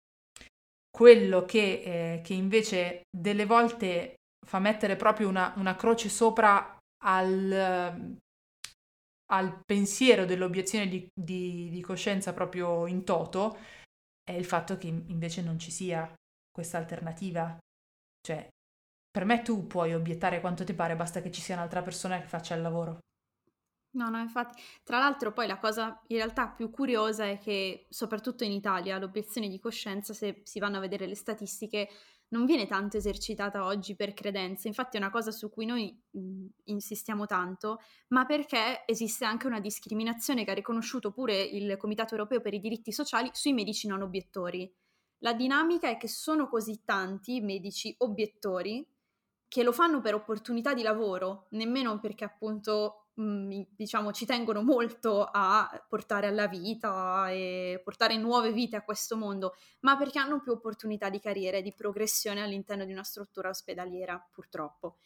[0.90, 8.14] Quello che, eh, che invece delle volte fa mettere proprio una, una croce sopra al,
[9.32, 13.56] al pensiero dell'obiezione di, di, di coscienza proprio in toto
[14.22, 16.12] è il fatto che invece non ci sia
[16.50, 17.56] questa alternativa.
[18.20, 18.46] Cioè,
[19.12, 22.26] per me tu puoi obiettare quanto ti pare, basta che ci sia un'altra persona che
[22.26, 22.98] faccia il lavoro.
[23.94, 28.42] No, no, infatti, tra l'altro poi la cosa in realtà più curiosa è che soprattutto
[28.42, 31.88] in Italia l'obiezione di coscienza, se si vanno a vedere le statistiche,
[32.28, 36.46] non viene tanto esercitata oggi per credenze, infatti è una cosa su cui noi mh,
[36.64, 42.40] insistiamo tanto, ma perché esiste anche una discriminazione che ha riconosciuto pure il Comitato europeo
[42.40, 44.74] per i diritti sociali sui medici non obiettori.
[45.18, 48.84] La dinamica è che sono così tanti medici obiettori
[49.52, 55.28] che lo fanno per opportunità di lavoro, nemmeno perché appunto mh, diciamo ci tengono molto
[55.30, 60.52] a portare alla vita e portare nuove vite a questo mondo, ma perché hanno più
[60.52, 64.96] opportunità di carriera e di progressione all'interno di una struttura ospedaliera, purtroppo.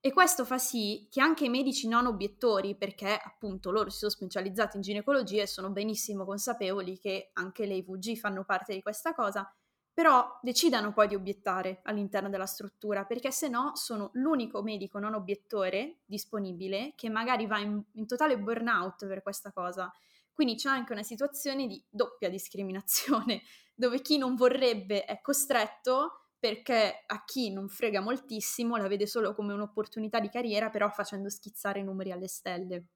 [0.00, 4.10] E questo fa sì che anche i medici non obiettori, perché appunto loro si sono
[4.12, 9.12] specializzati in ginecologia e sono benissimo consapevoli che anche le IVG fanno parte di questa
[9.12, 9.46] cosa,
[9.94, 15.14] però decidano poi di obiettare all'interno della struttura, perché se no sono l'unico medico non
[15.14, 19.90] obiettore disponibile che magari va in, in totale burnout per questa cosa.
[20.32, 27.04] Quindi c'è anche una situazione di doppia discriminazione, dove chi non vorrebbe è costretto perché
[27.06, 31.78] a chi non frega moltissimo la vede solo come un'opportunità di carriera, però facendo schizzare
[31.78, 32.86] i numeri alle stelle.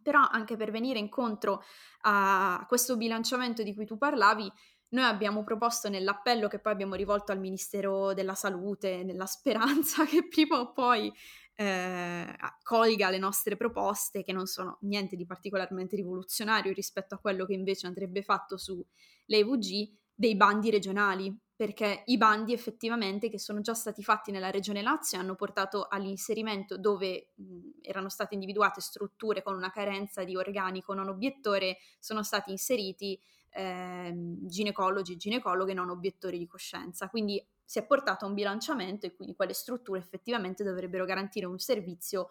[0.00, 1.64] Però anche per venire incontro
[2.02, 4.50] a questo bilanciamento di cui tu parlavi,
[4.90, 10.26] noi abbiamo proposto nell'appello che poi abbiamo rivolto al Ministero della Salute, nella speranza che
[10.26, 11.12] prima o poi
[11.54, 17.44] eh, colga le nostre proposte, che non sono niente di particolarmente rivoluzionario rispetto a quello
[17.44, 18.86] che invece andrebbe fatto sulle
[19.26, 24.82] EVG, dei bandi regionali, perché i bandi effettivamente che sono già stati fatti nella Regione
[24.82, 30.94] Lazio hanno portato all'inserimento dove mh, erano state individuate strutture con una carenza di organico
[30.94, 37.08] non obiettore, sono stati inseriti eh, ginecologi e ginecologhe non obiettori di coscienza.
[37.08, 41.58] Quindi si è portato a un bilanciamento e quindi quelle strutture effettivamente dovrebbero garantire un
[41.58, 42.30] servizio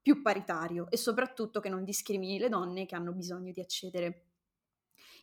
[0.00, 4.24] più paritario e soprattutto che non discrimini le donne che hanno bisogno di accedere.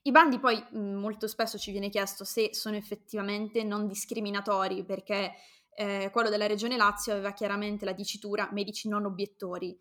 [0.03, 5.33] I bandi poi molto spesso ci viene chiesto se sono effettivamente non discriminatori perché
[5.73, 9.77] eh, quello della Regione Lazio aveva chiaramente la dicitura medici non obiettori,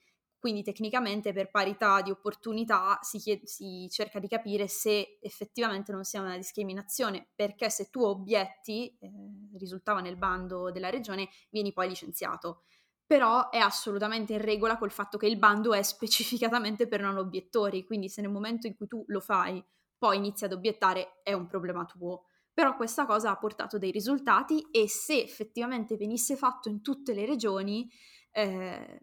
[0.47, 6.05] quindi tecnicamente per parità di opportunità si, chiede, si, cerca di capire se effettivamente non
[6.05, 9.11] sia una discriminazione, perché se tu obietti, eh,
[9.59, 12.63] risultava nel bando della regione, vieni poi licenziato.
[13.05, 17.85] Però è assolutamente in regola col fatto che il bando è specificatamente per non obiettori,
[17.85, 19.61] quindi se nel momento in cui tu lo fai
[19.99, 22.27] poi inizi ad obiettare è un problema tuo.
[22.55, 27.27] Però questa cosa ha portato dei risultati e se effettivamente venisse fatto in tutte le
[27.27, 27.91] regioni,
[28.31, 29.01] eh,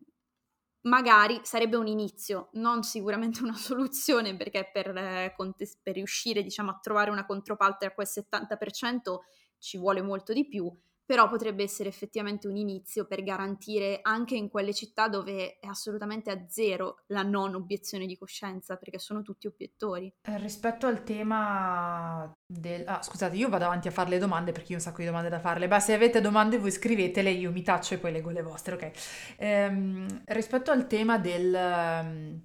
[0.84, 6.72] magari sarebbe un inizio, non sicuramente una soluzione, perché per, eh, contest- per riuscire diciamo,
[6.72, 9.24] a trovare una controparte a quel 70%
[9.58, 10.69] ci vuole molto di più,
[11.05, 16.31] però potrebbe essere effettivamente un inizio per garantire anche in quelle città dove è assolutamente
[16.31, 20.13] a zero la non obiezione di coscienza, perché sono tutti obiettori.
[20.21, 22.83] Eh, rispetto al tema del...
[22.87, 25.05] Ah, scusate, io vado avanti a fare le domande perché io ho un sacco di
[25.05, 25.67] domande da farle.
[25.67, 28.91] Beh, se avete domande voi scrivetele, io mi taccio e poi leggo le vostre, ok?
[29.37, 32.41] Ehm, rispetto al tema del...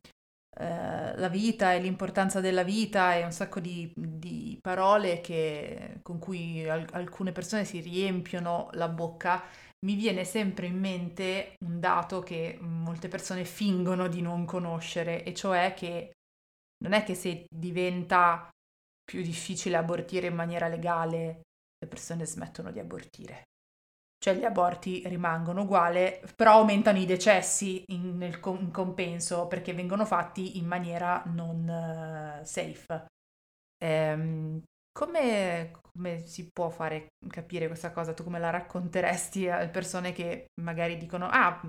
[0.60, 6.68] La vita e l'importanza della vita e un sacco di, di parole che, con cui
[6.68, 9.44] al- alcune persone si riempiono la bocca,
[9.86, 15.32] mi viene sempre in mente un dato che molte persone fingono di non conoscere, e
[15.32, 16.12] cioè che
[16.78, 18.48] non è che se diventa
[19.04, 21.42] più difficile abortire in maniera legale,
[21.78, 23.44] le persone smettono di abortire
[24.18, 30.04] cioè gli aborti rimangono uguali, però aumentano i decessi in, nel, in compenso perché vengono
[30.04, 33.06] fatti in maniera non uh, safe.
[33.78, 34.60] Ehm,
[34.92, 38.14] come, come, si può fare capire questa cosa?
[38.14, 41.60] Tu come la racconteresti alle persone che magari dicono, ah,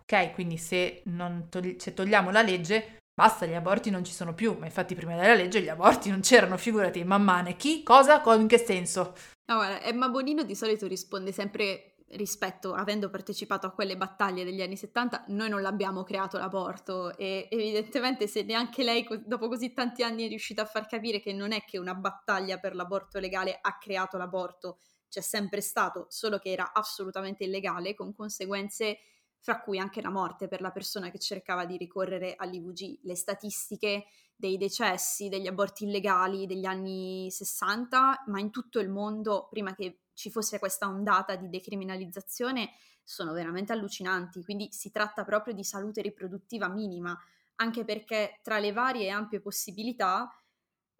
[0.00, 1.04] ok, quindi se,
[1.48, 5.14] togli- se togliamo la legge, basta, gli aborti non ci sono più, ma infatti prima
[5.14, 9.14] della legge gli aborti non c'erano, figurati, man mano, chi, cosa, in che senso?
[9.44, 14.60] No, guarda, Emma Bonino di solito risponde sempre rispetto, avendo partecipato a quelle battaglie degli
[14.60, 20.02] anni 70, noi non l'abbiamo creato l'aborto e evidentemente se neanche lei dopo così tanti
[20.02, 23.58] anni è riuscita a far capire che non è che una battaglia per l'aborto legale
[23.60, 28.98] ha creato l'aborto, c'è sempre stato, solo che era assolutamente illegale, con conseguenze
[29.38, 33.00] fra cui anche la morte per la persona che cercava di ricorrere all'IVG.
[33.02, 39.48] Le statistiche dei decessi, degli aborti illegali degli anni 60, ma in tutto il mondo,
[39.50, 42.70] prima che ci fosse questa ondata di decriminalizzazione
[43.04, 47.18] sono veramente allucinanti, quindi si tratta proprio di salute riproduttiva minima,
[47.56, 50.28] anche perché tra le varie e ampie possibilità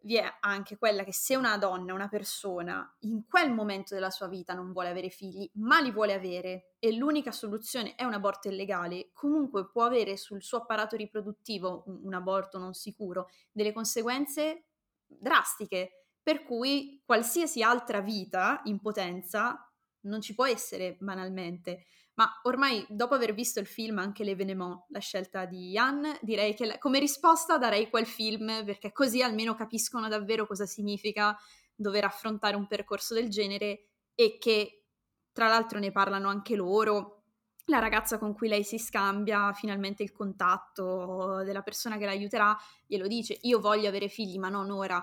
[0.05, 4.27] vi è anche quella che se una donna, una persona, in quel momento della sua
[4.27, 8.49] vita non vuole avere figli, ma li vuole avere e l'unica soluzione è un aborto
[8.49, 14.65] illegale, comunque può avere sul suo apparato riproduttivo un, un aborto non sicuro delle conseguenze
[15.07, 19.69] drastiche per cui qualsiasi altra vita in potenza
[20.03, 21.87] non ci può essere banalmente.
[22.15, 26.55] Ma ormai, dopo aver visto il film anche Le Venemont, la scelta di Ian, direi
[26.55, 31.37] che la, come risposta darei quel film perché così almeno capiscono davvero cosa significa
[31.75, 34.85] dover affrontare un percorso del genere e che
[35.33, 37.23] tra l'altro ne parlano anche loro.
[37.67, 42.55] La ragazza con cui lei si scambia finalmente il contatto della persona che la aiuterà
[42.87, 45.03] glielo dice: Io voglio avere figli, ma non ora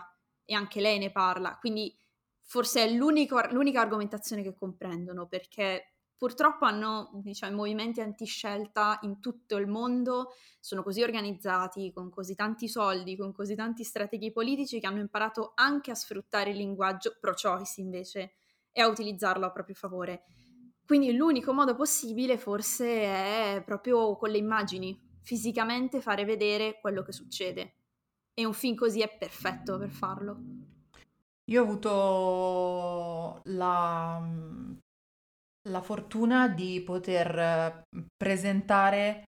[0.50, 1.96] e anche lei ne parla, quindi
[2.40, 3.38] forse è l'unica
[3.80, 11.04] argomentazione che comprendono perché purtroppo hanno diciamo, movimenti antiscelta in tutto il mondo, sono così
[11.04, 15.96] organizzati, con così tanti soldi, con così tanti strateghi politici che hanno imparato anche a
[15.96, 18.32] sfruttare il linguaggio pro-choice invece
[18.72, 20.24] e a utilizzarlo a proprio favore.
[20.84, 27.12] Quindi l'unico modo possibile forse è proprio con le immagini, fisicamente fare vedere quello che
[27.12, 27.76] succede
[28.40, 30.38] e un film così è perfetto per farlo.
[31.52, 34.26] Io ho avuto la,
[35.68, 37.82] la fortuna di poter
[38.16, 39.26] presentare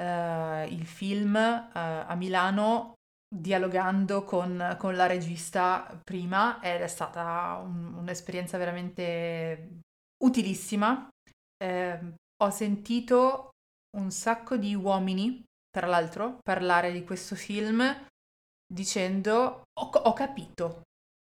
[0.00, 2.94] uh, il film uh, a Milano
[3.28, 9.80] dialogando con, con, la regista prima ed è stata un, un'esperienza veramente
[10.24, 11.06] utilissima.
[11.62, 13.50] Eh, ho sentito
[13.98, 17.82] un sacco di uomini, tra l'altro, parlare di questo film
[18.74, 20.82] dicendo ho, ho capito.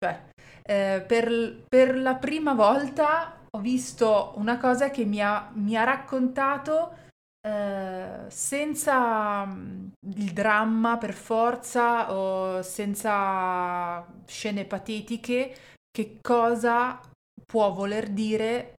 [0.02, 0.30] Cioè,
[0.62, 5.84] eh, per, per, la prima volta ho visto una cosa che mi ha, mi ha
[5.84, 6.98] raccontato
[7.46, 15.56] eh, senza mm, il dramma per forza o senza scene patetiche
[15.90, 17.00] che cosa
[17.46, 18.74] può voler dire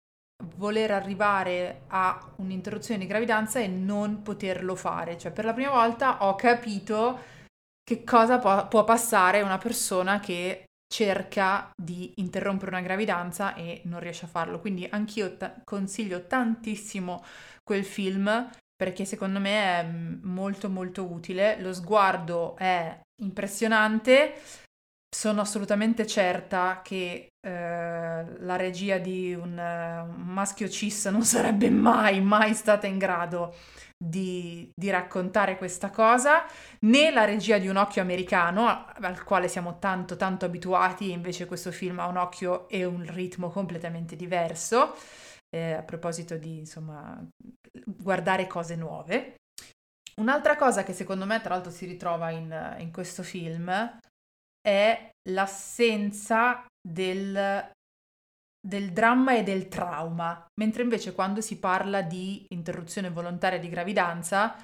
[0.57, 5.17] voler arrivare a un'interruzione di gravidanza e non poterlo fare.
[5.17, 7.33] Cioè, per la prima volta ho capito
[7.85, 13.99] che cosa può, può passare una persona che cerca di interrompere una gravidanza e non
[13.99, 14.59] riesce a farlo.
[14.59, 17.23] Quindi anch'io t- consiglio tantissimo
[17.63, 24.41] quel film perché secondo me è molto molto utile, lo sguardo è impressionante,
[25.15, 32.19] sono assolutamente certa che eh, la regia di un, un, maschio cis non sarebbe mai,
[32.19, 33.55] mai stata in grado
[33.97, 36.43] di, di, raccontare questa cosa,
[36.81, 41.71] né la regia di un occhio americano al quale siamo tanto tanto abituati, invece questo
[41.71, 44.95] film ha un occhio e un ritmo completamente diverso
[45.55, 47.17] eh, a proposito di insomma
[47.85, 49.35] guardare cose nuove.
[50.21, 53.99] Un'altra cosa che secondo me tra l'altro si ritrova in, in questo film
[54.61, 57.71] è l'assenza del,
[58.65, 64.55] del dramma e del trauma, mentre invece quando si parla di interruzione volontaria di gravidanza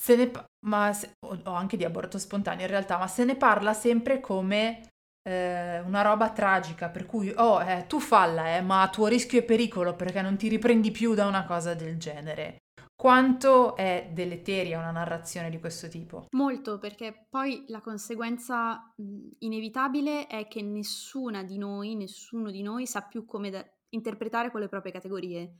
[0.00, 0.30] se ne,
[0.66, 0.90] ma,
[1.20, 4.88] o anche di aborto spontaneo in realtà, ma se ne parla sempre come
[5.28, 9.40] eh, una roba tragica, per cui oh, eh, tu falla, eh, ma a tuo rischio
[9.40, 12.56] e pericolo perché non ti riprendi più da una cosa del genere.
[13.00, 16.26] Quanto è deleteria una narrazione di questo tipo?
[16.32, 18.94] Molto, perché poi la conseguenza
[19.38, 24.68] inevitabile è che nessuna di noi, nessuno di noi sa più come da- interpretare quelle
[24.68, 25.50] proprie categorie,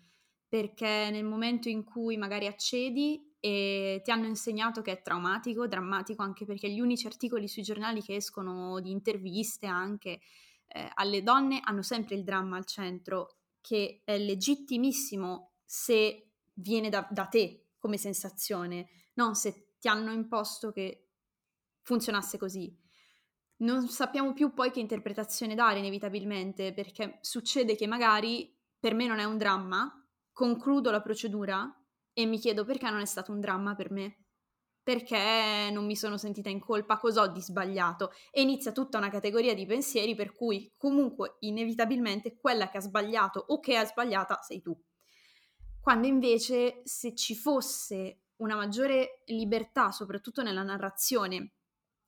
[0.47, 6.23] perché nel momento in cui magari accedi e ti hanno insegnato che è traumatico, drammatico,
[6.23, 10.21] anche perché gli unici articoli sui giornali che escono di interviste anche
[10.67, 17.07] eh, alle donne hanno sempre il dramma al centro, che è legittimissimo se viene da,
[17.11, 21.09] da te come sensazione, non se ti hanno imposto che
[21.83, 22.77] funzionasse così.
[23.59, 29.19] Non sappiamo più poi che interpretazione dare inevitabilmente, perché succede che magari per me non
[29.19, 29.93] è un dramma,
[30.33, 31.71] concludo la procedura
[32.13, 34.25] e mi chiedo perché non è stato un dramma per me.
[34.83, 38.13] Perché non mi sono sentita in colpa, cosa ho di sbagliato?
[38.31, 43.45] E inizia tutta una categoria di pensieri per cui comunque inevitabilmente quella che ha sbagliato
[43.49, 44.75] o che è sbagliata sei tu.
[45.83, 51.53] Quando invece se ci fosse una maggiore libertà, soprattutto nella narrazione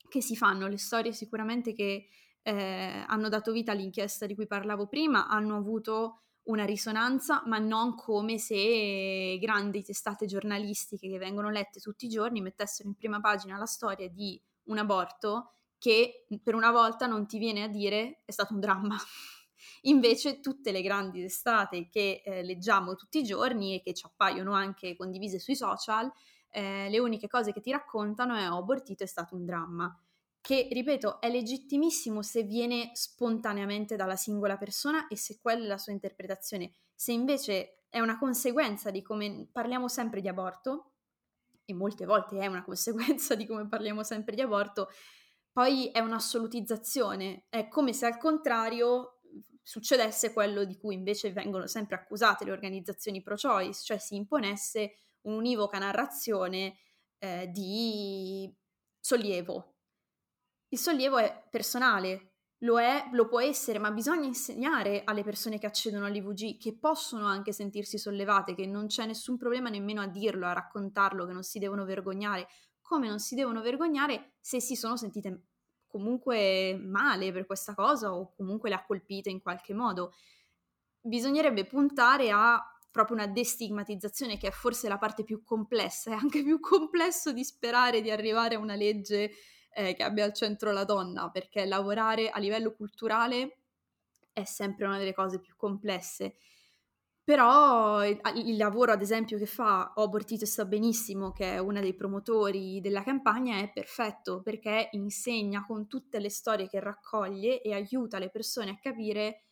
[0.08, 2.08] che si fanno, le storie sicuramente che
[2.42, 7.94] eh, hanno dato vita all'inchiesta di cui parlavo prima, hanno avuto una risonanza, ma non
[7.94, 13.56] come se grandi testate giornalistiche che vengono lette tutti i giorni mettessero in prima pagina
[13.56, 18.32] la storia di un aborto che per una volta non ti viene a dire è
[18.32, 18.96] stato un dramma.
[19.82, 24.52] Invece tutte le grandi testate che eh, leggiamo tutti i giorni e che ci appaiono
[24.52, 26.10] anche condivise sui social,
[26.50, 29.96] eh, le uniche cose che ti raccontano è ho abortito è stato un dramma
[30.42, 35.78] che, ripeto, è legittimissimo se viene spontaneamente dalla singola persona e se quella è la
[35.78, 36.72] sua interpretazione.
[36.92, 40.94] Se invece è una conseguenza di come parliamo sempre di aborto,
[41.64, 44.88] e molte volte è una conseguenza di come parliamo sempre di aborto,
[45.52, 47.44] poi è un'assolutizzazione.
[47.48, 49.11] È come se al contrario
[49.62, 55.78] succedesse quello di cui invece vengono sempre accusate le organizzazioni pro-choice, cioè si imponesse un'univoca
[55.78, 56.76] narrazione
[57.18, 58.52] eh, di
[58.98, 59.72] sollievo,
[60.72, 62.32] il sollievo è personale,
[62.62, 67.26] lo è, lo può essere, ma bisogna insegnare alle persone che accedono all'IVG che possono
[67.26, 71.42] anche sentirsi sollevate, che non c'è nessun problema nemmeno a dirlo, a raccontarlo, che non
[71.42, 72.48] si devono vergognare,
[72.80, 75.48] come non si devono vergognare se si sono sentite
[75.92, 80.14] comunque male per questa cosa o comunque le ha colpite in qualche modo.
[81.00, 86.42] Bisognerebbe puntare a proprio una destigmatizzazione che è forse la parte più complessa, è anche
[86.42, 89.32] più complesso di sperare di arrivare a una legge
[89.74, 93.58] eh, che abbia al centro la donna, perché lavorare a livello culturale
[94.32, 96.36] è sempre una delle cose più complesse.
[97.24, 101.58] Però il, il lavoro, ad esempio, che fa Ho abortito e sta benissimo, che è
[101.58, 107.62] una dei promotori della campagna, è perfetto perché insegna con tutte le storie che raccoglie
[107.62, 109.44] e aiuta le persone a capire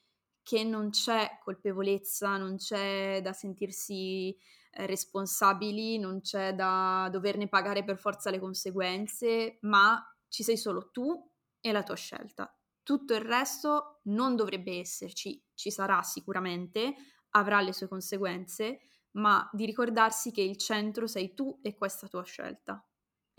[0.42, 4.36] che non c'è colpevolezza, non c'è da sentirsi
[4.72, 10.90] eh, responsabili, non c'è da doverne pagare per forza le conseguenze, ma ci sei solo
[10.90, 12.52] tu e la tua scelta.
[12.82, 16.94] Tutto il resto non dovrebbe esserci, ci sarà sicuramente,
[17.30, 18.80] avrà le sue conseguenze,
[19.12, 22.84] ma di ricordarsi che il centro sei tu e questa tua scelta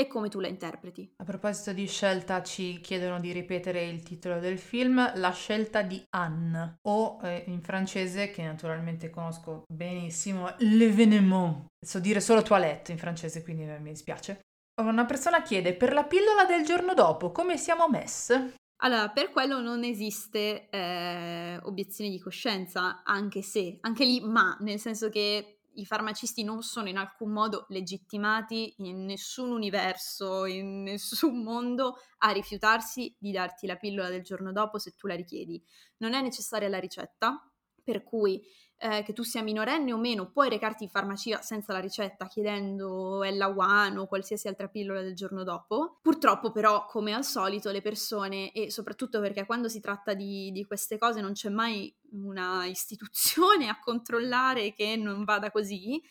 [0.02, 1.14] e come tu la interpreti.
[1.18, 6.04] A proposito di scelta, ci chiedono di ripetere il titolo del film, La scelta di
[6.10, 11.66] Anne, o eh, in francese, che naturalmente conosco benissimo, L'événement.
[11.86, 14.40] So dire solo toilette in francese, quindi mi dispiace.
[14.82, 18.56] Una persona chiede, per la pillola del giorno dopo, come siamo messe?
[18.84, 24.80] Allora, per quello non esiste eh, obiezione di coscienza, anche se, anche lì, ma, nel
[24.80, 31.44] senso che i farmacisti non sono in alcun modo legittimati in nessun universo, in nessun
[31.44, 35.64] mondo a rifiutarsi di darti la pillola del giorno dopo se tu la richiedi.
[35.98, 37.40] Non è necessaria la ricetta,
[37.84, 38.42] per cui
[38.82, 43.24] eh, che tu sia minorenne o meno, puoi recarti in farmacia senza la ricetta chiedendo
[43.24, 46.00] L1 o qualsiasi altra pillola del giorno dopo.
[46.02, 50.66] Purtroppo però, come al solito, le persone, e soprattutto perché quando si tratta di, di
[50.66, 56.02] queste cose non c'è mai una istituzione a controllare che non vada così,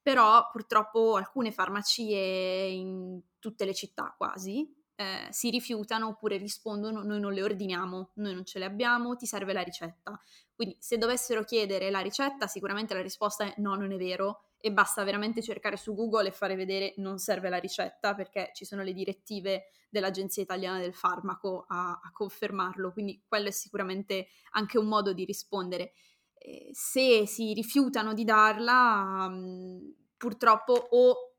[0.00, 7.20] però purtroppo alcune farmacie in tutte le città quasi eh, si rifiutano oppure rispondono noi
[7.20, 10.20] non le ordiniamo, noi non ce le abbiamo, ti serve la ricetta.
[10.54, 14.70] Quindi se dovessero chiedere la ricetta sicuramente la risposta è no, non è vero e
[14.70, 18.82] basta veramente cercare su Google e fare vedere non serve la ricetta perché ci sono
[18.82, 24.86] le direttive dell'Agenzia Italiana del Farmaco a, a confermarlo, quindi quello è sicuramente anche un
[24.86, 25.92] modo di rispondere.
[26.34, 31.29] Eh, se si rifiutano di darla, mh, mm, purtroppo o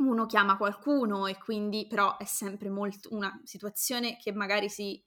[0.00, 5.02] uno chiama qualcuno e quindi però è sempre molto una situazione che magari si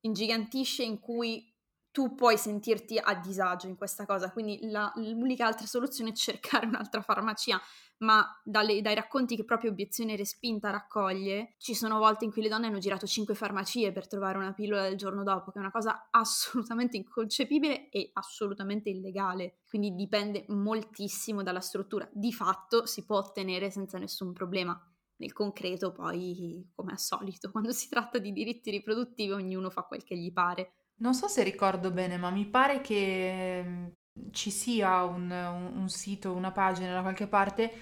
[0.00, 1.52] ingigantisce in cui
[1.98, 6.64] tu puoi sentirti a disagio in questa cosa, quindi la, l'unica altra soluzione è cercare
[6.68, 7.60] un'altra farmacia,
[8.04, 12.48] ma dalle, dai racconti che proprio obiezione respinta raccoglie, ci sono volte in cui le
[12.48, 15.72] donne hanno girato cinque farmacie per trovare una pillola del giorno dopo, che è una
[15.72, 22.08] cosa assolutamente inconcepibile e assolutamente illegale, quindi dipende moltissimo dalla struttura.
[22.12, 24.80] Di fatto si può ottenere senza nessun problema.
[25.16, 30.04] Nel concreto poi, come al solito, quando si tratta di diritti riproduttivi ognuno fa quel
[30.04, 30.74] che gli pare.
[31.00, 33.86] Non so se ricordo bene, ma mi pare che mm,
[34.32, 37.72] ci sia un, un- un sito, una pagina da qualche parte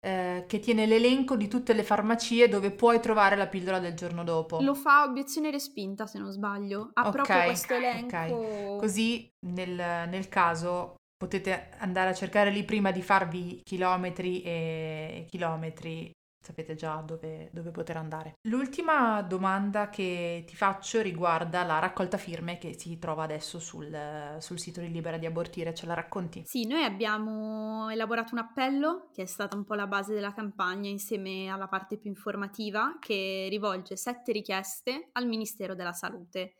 [0.00, 4.22] eh, che tiene l'elenco di tutte le farmacie dove puoi trovare la pillola del giorno
[4.22, 4.60] dopo.
[4.60, 6.90] Lo fa obiezione respinta, se non sbaglio.
[6.92, 8.16] Ha proprio questo elenco.
[8.16, 8.78] ok.
[8.78, 9.74] Così nel,
[10.08, 16.12] nel caso potete andare a cercare lì prima di farvi chilometri e chilometri
[16.48, 18.38] sapete già dove, dove, poter andare.
[18.48, 24.58] L'ultima domanda che ti faccio riguarda la raccolta firme che si trova adesso sul, sul,
[24.58, 26.44] sito di Libera di Abortire, ce la racconti?
[26.46, 30.88] Sì, noi abbiamo elaborato un appello che è stata un po' la base della campagna
[30.88, 36.54] insieme alla parte più informativa che rivolge sette richieste al Ministero della Salute.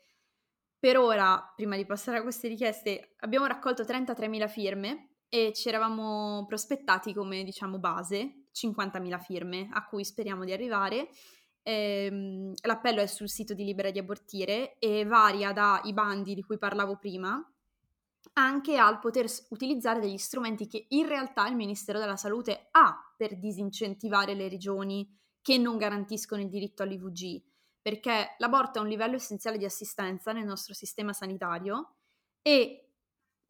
[0.77, 6.45] Per ora, prima di passare a queste richieste, abbiamo raccolto 33.000 firme e ci eravamo
[6.47, 11.09] prospettati come diciamo base 50.000 firme a cui speriamo di arrivare.
[11.63, 16.57] Ehm, l'appello è sul sito di Libera di Abortire e varia dai bandi di cui
[16.57, 17.43] parlavo prima
[18.33, 23.37] anche al poter utilizzare degli strumenti che in realtà il Ministero della Salute ha per
[23.37, 25.07] disincentivare le regioni
[25.41, 27.41] che non garantiscono il diritto all'IVG,
[27.81, 31.95] perché l'aborto è un livello essenziale di assistenza nel nostro sistema sanitario
[32.41, 32.88] e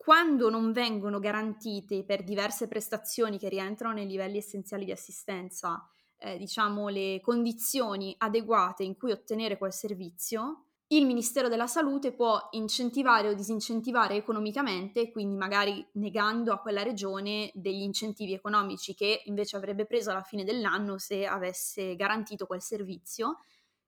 [0.10, 5.88] quando non vengono garantite per diverse prestazioni che rientrano nei livelli essenziali di assistenza,
[6.18, 12.39] eh, diciamo, le condizioni adeguate in cui ottenere quel servizio, il Ministero della Salute può
[12.53, 19.57] incentivare o disincentivare economicamente, quindi magari negando a quella regione degli incentivi economici che invece
[19.57, 23.41] avrebbe preso alla fine dell'anno se avesse garantito quel servizio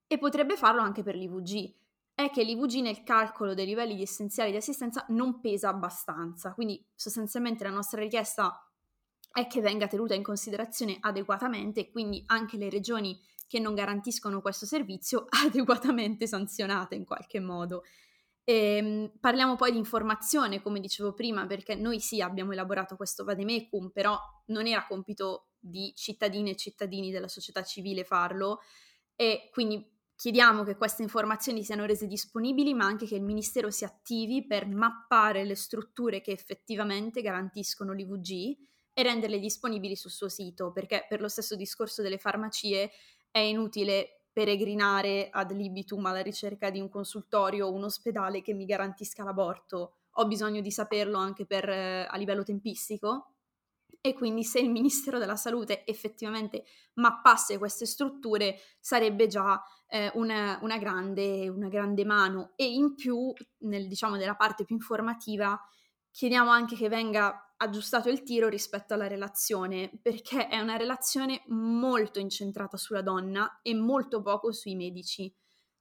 [0.06, 1.80] e potrebbe farlo anche per l'IVG
[2.24, 6.84] è che l'IVG nel calcolo dei livelli di essenziali di assistenza non pesa abbastanza, quindi
[6.96, 8.66] sostanzialmente la nostra richiesta
[9.32, 14.42] è che venga tenuta in considerazione adeguatamente e quindi anche le regioni che non garantiscono
[14.42, 17.84] questo servizio adeguatamente sanzionate in qualche modo.
[18.44, 23.24] E, ehm, parliamo poi di informazione, come dicevo prima, perché noi sì abbiamo elaborato questo
[23.24, 24.18] vademecum, però
[24.48, 28.60] non era compito di cittadine e cittadini della società civile farlo
[29.16, 29.91] e quindi
[30.22, 34.68] Chiediamo che queste informazioni siano rese disponibili, ma anche che il Ministero si attivi per
[34.68, 38.56] mappare le strutture che effettivamente garantiscono l'IVG
[38.94, 42.92] e renderle disponibili sul suo sito, perché per lo stesso discorso delle farmacie
[43.32, 48.66] è inutile peregrinare ad libitum alla ricerca di un consultorio o un ospedale che mi
[48.66, 50.02] garantisca l'aborto.
[50.12, 53.31] Ho bisogno di saperlo anche per, eh, a livello tempistico
[54.02, 56.64] e quindi se il Ministero della Salute effettivamente
[56.96, 63.32] mappasse queste strutture sarebbe già eh, una, una, grande, una, grande, mano e in più
[63.60, 65.60] nel, diciamo, nella parte più informativa
[66.10, 72.20] chiediamo anche che venga aggiustato il tiro rispetto alla relazione perché è una relazione molto
[72.20, 75.32] incentrata sulla donna e molto poco sui medici.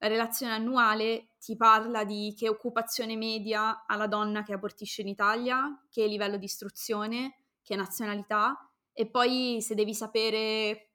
[0.03, 5.09] La relazione annuale ti parla di che occupazione media ha la donna che abortisce in
[5.09, 10.91] Italia, che livello di istruzione, che nazionalità e poi se devi sapere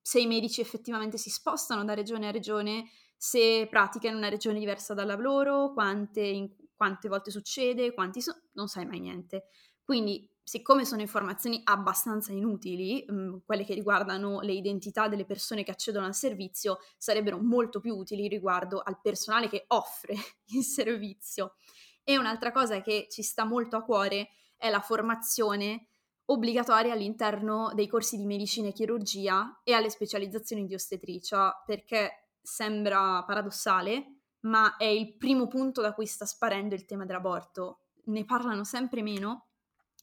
[0.00, 4.58] se i medici effettivamente si spostano da regione a regione, se praticano in una regione
[4.58, 9.48] diversa dalla loro, quante, in, quante volte succede, quanti sono, non sai mai niente.
[9.82, 15.62] Quindi, siccome sono informazioni abbastanza inutili, mh, mm, quelle che riguardano le identità delle persone
[15.62, 20.14] che accedono al servizio, sarebbero molto più utili riguardo al personale che offre
[20.54, 21.56] il servizio.
[22.02, 25.87] E un'altra cosa che ci sta molto a cuore è la formazione
[26.30, 33.22] obbligatoria all'interno dei corsi di medicina e chirurgia e alle specializzazioni di ostetricia, perché sembra
[33.24, 37.84] paradossale, ma è il primo punto da cui sta sparendo il tema dell'aborto.
[38.04, 39.48] Ne parlano sempre meno,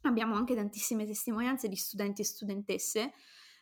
[0.02, 3.14] abbiamo anche tantissime testimonianze di studenti e studentesse.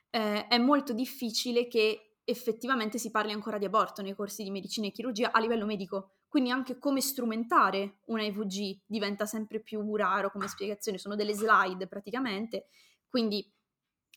[0.10, 4.88] Eh, è molto difficile che effettivamente si parli ancora di aborto nei corsi di medicina
[4.88, 10.32] e chirurgia a livello medico, quindi anche come strumentare una EVG diventa sempre più raro
[10.32, 12.66] come spiegazione, sono delle slide praticamente,
[13.08, 13.48] quindi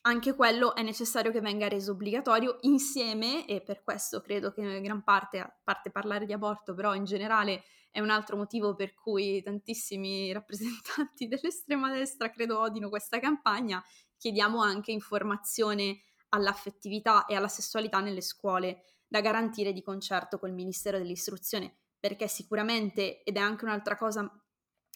[0.01, 5.03] anche quello è necessario che venga reso obbligatorio insieme, e per questo credo che gran
[5.03, 9.43] parte, a parte parlare di aborto, però in generale è un altro motivo per cui
[9.43, 13.79] tantissimi rappresentanti dell'estrema destra credo odino questa campagna,
[14.17, 15.99] chiediamo anche informazione
[16.29, 23.23] all'affettività e alla sessualità nelle scuole da garantire di concerto col Ministero dell'Istruzione, perché sicuramente,
[23.23, 24.29] ed è anche un'altra cosa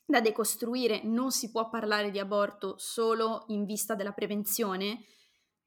[0.06, 5.06] da decostruire, non si può parlare di aborto solo in vista della prevenzione,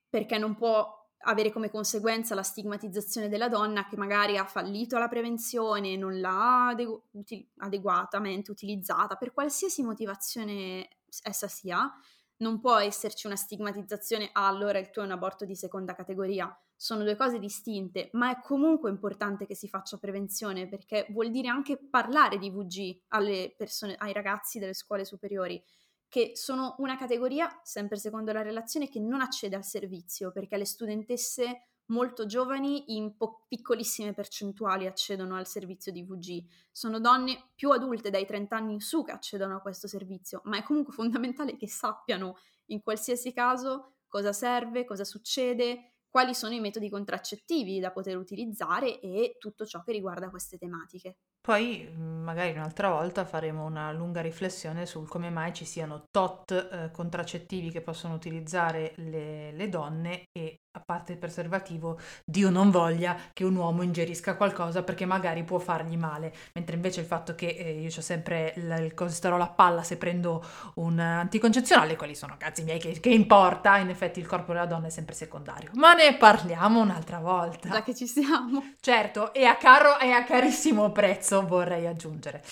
[0.09, 5.09] perché non può avere come conseguenza la stigmatizzazione della donna che magari ha fallito alla
[5.09, 10.89] prevenzione, non l'ha adegu- uti- adeguatamente utilizzata, per qualsiasi motivazione
[11.23, 11.91] essa sia,
[12.39, 16.55] non può esserci una stigmatizzazione, ah, allora il tuo è un aborto di seconda categoria.
[16.77, 21.49] Sono due cose distinte, ma è comunque importante che si faccia prevenzione perché vuol dire
[21.49, 25.63] anche parlare di VG alle persone, ai ragazzi delle scuole superiori,
[26.09, 30.65] che sono una categoria, sempre secondo la relazione, che non accede al servizio perché le
[30.65, 36.45] studentesse molto giovani in po- piccolissime percentuali accedono al servizio di VG.
[36.71, 40.59] Sono donne più adulte dai 30 anni in su che accedono a questo servizio, ma
[40.59, 46.61] è comunque fondamentale che sappiano in qualsiasi caso cosa serve, cosa succede, quali sono i
[46.61, 51.17] metodi contraccettivi da poter utilizzare e tutto ciò che riguarda queste tematiche.
[51.41, 56.53] Poi mm, magari un'altra volta faremo una lunga riflessione sul come mai ci siano tot
[56.53, 62.71] eh, contraccettivi che possono utilizzare le, le donne e a parte il preservativo, Dio non
[62.71, 67.37] voglia che un uomo ingerisca qualcosa perché magari può fargli male, mentre invece il fatto
[67.37, 70.45] che eh, io ho sempre il, il colesterolo a palla se prendo
[70.77, 74.89] un anticoncezionale, quelli sono cazzi miei che, che, importa, in effetti il corpo della donna
[74.89, 77.71] è sempre secondario, ma ne parliamo un'altra volta.
[77.71, 78.75] Già che ci siamo.
[78.79, 82.43] Certo, e a caro e a carissimo prezzo vorrei aggiungere.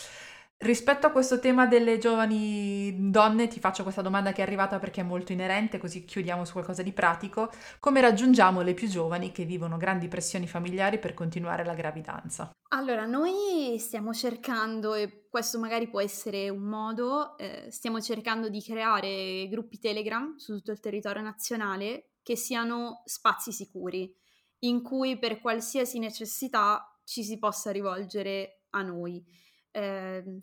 [0.62, 5.00] Rispetto a questo tema delle giovani donne, ti faccio questa domanda che è arrivata perché
[5.00, 7.50] è molto inerente, così chiudiamo su qualcosa di pratico.
[7.80, 12.52] Come raggiungiamo le più giovani che vivono grandi pressioni familiari per continuare la gravidanza?
[12.68, 18.62] Allora, noi stiamo cercando, e questo magari può essere un modo, eh, stiamo cercando di
[18.62, 24.14] creare gruppi Telegram su tutto il territorio nazionale che siano spazi sicuri,
[24.60, 29.24] in cui per qualsiasi necessità ci si possa rivolgere a noi
[29.72, 30.40] eh,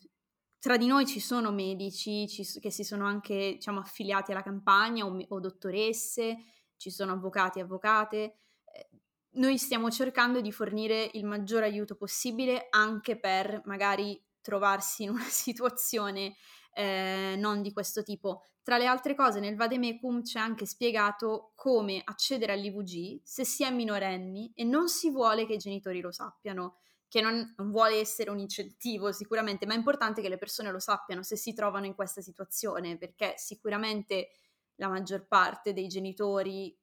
[0.60, 5.06] tra di noi ci sono medici ci, che si sono anche diciamo, affiliati alla campagna
[5.06, 6.38] o, o, dottoresse,
[6.76, 8.18] ci sono avvocati e avvocate.
[8.66, 8.90] Eh,
[9.36, 15.24] noi stiamo cercando di fornire il maggior aiuto possibile anche per magari trovarsi in una
[15.30, 16.36] situazione
[16.74, 18.44] eh, non di questo tipo.
[18.62, 23.72] Tra le altre cose, nel Vademecum c'è anche spiegato come accedere all'IVG se si è
[23.72, 26.76] minorenni e non si vuole che i genitori lo sappiano
[27.10, 30.80] che non, non, vuole essere un incentivo sicuramente, ma è importante che le persone lo
[30.80, 34.30] sappiano se si trovano in questa situazione, perché sicuramente
[34.76, 36.78] la maggior parte dei genitori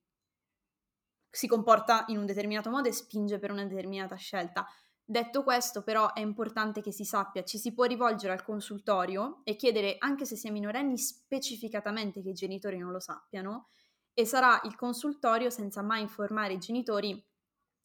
[1.30, 4.66] si comporta in un determinato modo e spinge per una determinata scelta.
[5.08, 9.54] Detto questo, però, è importante che si sappia, ci si può rivolgere al consultorio e
[9.54, 13.68] chiedere, anche se si è minorenni, specificatamente che i genitori non lo sappiano,
[14.12, 17.24] e sarà il consultorio, senza mai informare i genitori,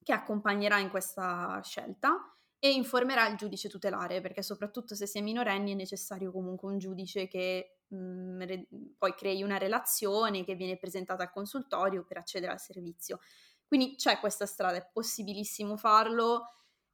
[0.04, 5.22] che accompagnerà in questa scelta e informerà il giudice tutelare, perché soprattutto se si è
[5.22, 8.68] minorenni è necessario comunque un giudice che mh, mm, re-
[8.98, 13.20] poi crei una relazione che viene presentata al consultorio per accedere al servizio.
[13.68, 16.48] Quindi c'è questa strada, è possibilissimo farlo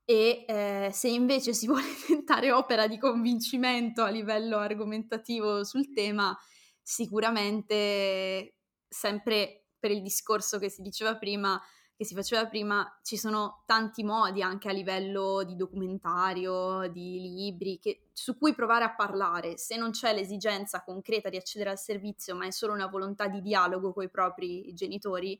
[0.09, 6.35] e eh, se invece si vuole tentare opera di convincimento a livello argomentativo sul tema,
[6.81, 8.55] sicuramente
[8.87, 11.61] sempre per il discorso che si diceva prima,
[11.93, 17.77] che si faceva prima, ci sono tanti modi anche a livello di documentario, di libri,
[17.77, 19.57] che, su cui provare a parlare.
[19.57, 23.41] Se non c'è l'esigenza concreta di accedere al servizio, ma è solo una volontà di
[23.41, 25.37] dialogo con i propri genitori,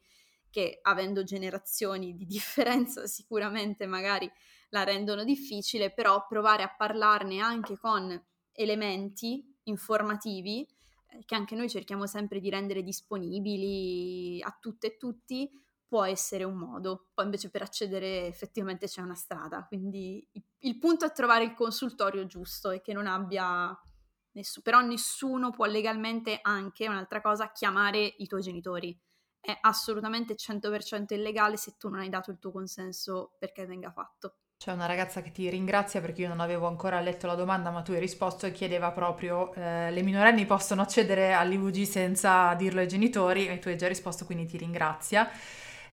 [0.50, 4.30] che avendo generazioni di differenza sicuramente magari
[4.70, 10.68] la rendono difficile, però provare a parlarne anche con elementi informativi
[11.08, 15.50] eh, che anche noi cerchiamo sempre di rendere disponibili a tutte e tutti
[15.88, 20.28] può essere un modo, poi invece per accedere effettivamente c'è una strada, quindi
[20.60, 23.74] il punto è trovare il consultorio giusto e che non abbia
[24.34, 28.98] nessuno, però nessuno può legalmente anche, un'altra cosa, chiamare i tuoi genitori.
[29.40, 34.36] È assolutamente 100% illegale se tu non hai dato il tuo consenso perché venga fatto.
[34.58, 37.84] C'è una ragazza che ti ringrazia perché io non avevo ancora letto la domanda, ma
[37.84, 42.88] tu hai risposto e chiedeva proprio eh, le minorenni possono accedere all'IVG senza dirlo ai
[42.88, 45.30] genitori e tu hai già risposto, quindi ti ringrazia.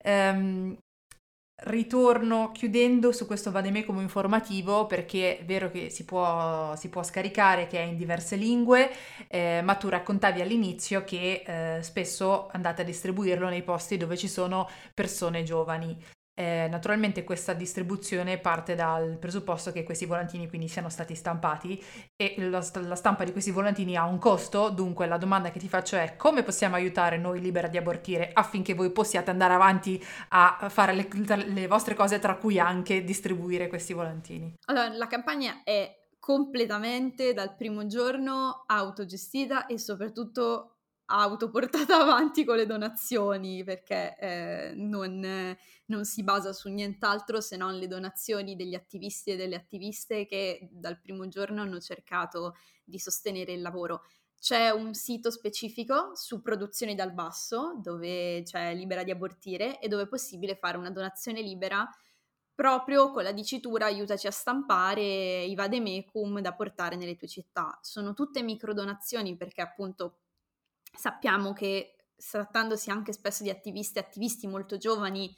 [0.02, 0.78] Ehm,
[1.66, 7.68] ritorno chiudendo su questo vademecum informativo perché è vero che si può, si può scaricare,
[7.68, 8.90] che è in diverse lingue,
[9.28, 11.44] eh, ma tu raccontavi all'inizio che
[11.78, 15.98] eh, spesso andate a distribuirlo nei posti dove ci sono persone giovani.
[16.36, 21.80] Eh, naturalmente questa distribuzione parte dal presupposto che questi volantini quindi siano stati stampati
[22.16, 25.70] e la, la, stampa di questi volantini ha un costo, dunque la domanda che ti
[25.70, 30.70] faccio è come possiamo aiutare noi Libera di abortire affinché voi possiate andare avanti a
[30.70, 31.08] fare le,
[31.46, 34.56] le vostre cose tra cui anche distribuire questi volantini?
[34.66, 40.73] Allora, la campagna è completamente dal primo giorno autogestita e soprattutto
[41.06, 47.78] autoportata avanti con le donazioni perché eh, non, non, si basa su nient'altro se non
[47.78, 53.52] le donazioni degli attivisti e delle attiviste che dal primo giorno hanno cercato di sostenere
[53.52, 54.04] il lavoro.
[54.40, 60.04] C'è un sito specifico su Produzioni dal Basso dove c'è Libera di abortire e dove
[60.04, 61.90] è possibile fare una donazione libera
[62.54, 67.80] proprio con la dicitura aiutaci a stampare i vademecum da portare nelle tue città.
[67.82, 70.23] Sono tutte micro donazioni perché appunto
[70.96, 75.34] Sappiamo che trattandosi anche spesso di attivisti e attivisti molto giovani,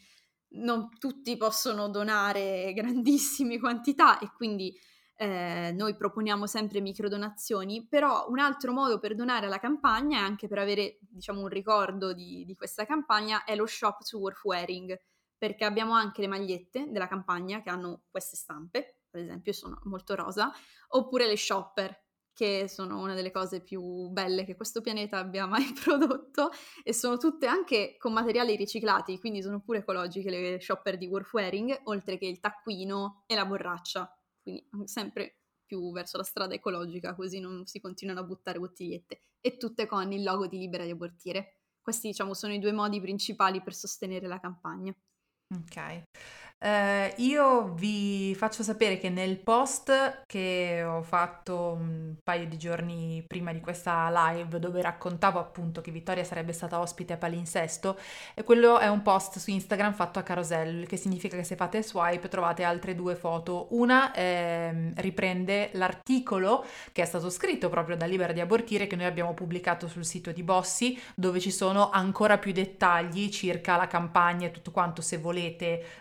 [0.56, 4.78] non tutti possono donare grandissime quantità e quindi
[5.18, 10.47] eh, noi proponiamo sempre microdonazioni, però un altro modo per donare alla campagna e anche
[10.47, 14.97] per avere diciamo un ricordo di, di questa campagna è lo shop to worth wearing,
[15.38, 20.16] perché abbiamo anche le magliette della campagna che hanno queste stampe, ad esempio sono molto
[20.16, 20.51] rosa,
[20.89, 22.05] oppure le shopper
[22.36, 26.52] che sono una delle cose più belle che questo pianeta abbia mai prodotto
[26.84, 31.82] e sono tutte anche con materiali riciclati, quindi sono pure ecologiche le shopper di Warfaring,
[31.86, 37.40] oltre che il taccuino e la borraccia, quindi sempre più verso la strada ecologica, così
[37.40, 41.62] non si continuano a buttare bottigliette, e tutte con il logo di Libera di Abortire.
[41.82, 44.94] Questi, diciamo, sono i due modi principali per sostenere la campagna.
[45.54, 46.04] Ok.
[46.58, 53.24] Eh, io vi faccio sapere che nel post che ho fatto un paio di giorni
[53.28, 58.00] prima di questa live, dove raccontavo appunto che Vittoria sarebbe stata ospite a Palinsesto,
[58.34, 61.84] e quello è un post su Instagram fatto a carosello, che significa che se fate
[61.84, 63.68] swipe trovate altre due foto.
[63.72, 69.06] Una eh, riprende l'articolo che è stato scritto proprio da Libera di Abortire, che noi
[69.06, 74.48] abbiamo pubblicato sul sito di Bossi, dove ci sono ancora più dettagli circa la campagna
[74.48, 75.35] e tutto quanto se volete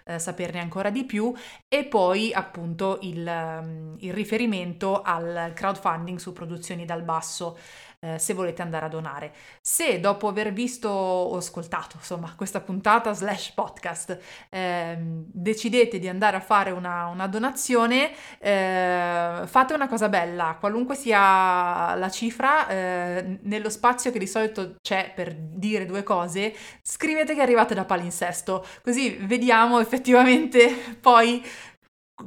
[0.05, 1.33] eh, sapere saperne ancora di più.
[1.69, 7.59] E poi appunto il, ehm, il riferimento al crowdfunding su produzioni dal basso
[8.05, 9.33] eh, se volete andare a donare.
[9.61, 14.19] Se dopo aver visto o ascoltato insomma questa puntata slash podcast
[14.51, 20.95] eh, decidete di andare a fare una, una donazione, eh, fate una cosa bella, qualunque
[20.95, 27.35] sia la cifra, eh, nello spazio che di solito c'è per dire due cose, scrivete
[27.35, 30.69] che arrivate da palinsesto, così vediamo effettivamente
[31.01, 31.43] poi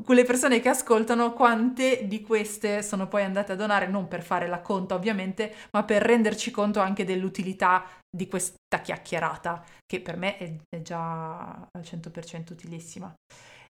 [0.03, 4.47] quelle persone che ascoltano, quante di queste sono poi andate a donare, non per fare
[4.47, 10.37] la conta ovviamente, ma per renderci conto anche dell'utilità di questa chiacchierata, che per me
[10.37, 13.13] è, è già al 100% utilissima.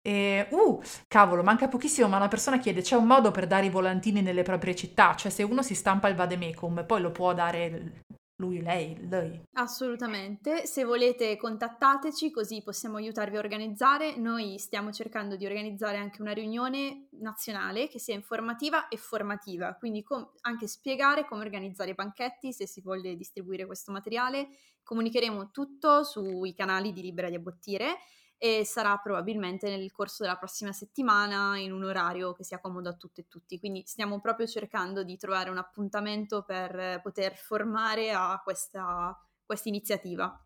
[0.06, 3.70] E, uh, cavolo, manca pochissimo, ma una persona chiede: c'è un modo per dare i
[3.70, 5.14] volantini nelle proprie città?
[5.16, 8.02] Cioè, se uno si stampa il vademecum, poi lo può dare
[8.36, 9.42] lui, lei, lei.
[9.52, 14.16] Assolutamente, se volete contattateci così possiamo aiutarvi a organizzare.
[14.16, 20.02] Noi stiamo cercando di organizzare anche una riunione nazionale che sia informativa e formativa, quindi
[20.02, 24.48] com- anche spiegare come organizzare i banchetti se si vuole distribuire questo materiale.
[24.82, 27.98] Comunicheremo tutto sui canali di Libera di Abbottire
[28.38, 32.94] e sarà probabilmente nel corso della prossima settimana in un orario che sia comodo a
[32.94, 33.58] tutte e tutti.
[33.58, 40.38] Quindi stiamo proprio cercando di trovare un appuntamento per poter formare a questa, questa iniziativa.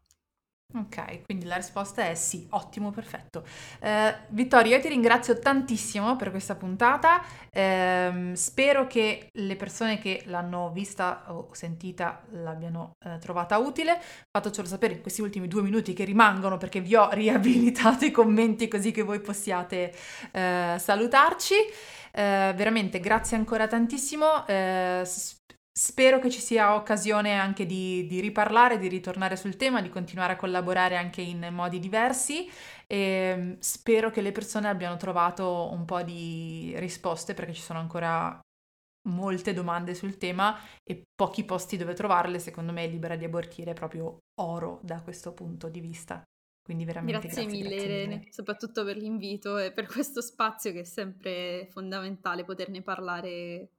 [0.74, 3.42] Ok, quindi la risposta è sì, ottimo, perfetto.
[3.80, 10.24] Eh, Vittorio, io ti ringrazio tantissimo per questa puntata, eh, spero che le persone che
[10.26, 13.98] l'hanno vista o sentita l'abbiano eh, trovata utile,
[14.30, 18.68] fatecelo sapere in questi ultimi due minuti che rimangono perché vi ho riabilitato i commenti
[18.68, 19.94] così che voi possiate
[20.32, 21.54] eh, salutarci.
[22.12, 24.46] Eh, veramente grazie ancora tantissimo.
[24.46, 25.02] Eh,
[25.78, 30.32] Spero che ci sia occasione anche di, di, riparlare, di ritornare sul tema, di continuare
[30.32, 32.50] a collaborare anche in modi diversi
[32.84, 37.78] e mm, spero che le persone abbiano trovato un po' di risposte perché ci sono
[37.78, 38.40] ancora
[39.08, 42.40] molte domande sul tema e pochi posti dove trovarle.
[42.40, 46.24] Secondo me Libera di abortire è proprio oro da questo punto di vista.
[46.60, 48.32] Quindi veramente grazie, grazie mille grazie Irene, mille.
[48.32, 53.74] soprattutto per l'invito e per questo spazio che è sempre fondamentale poterne parlare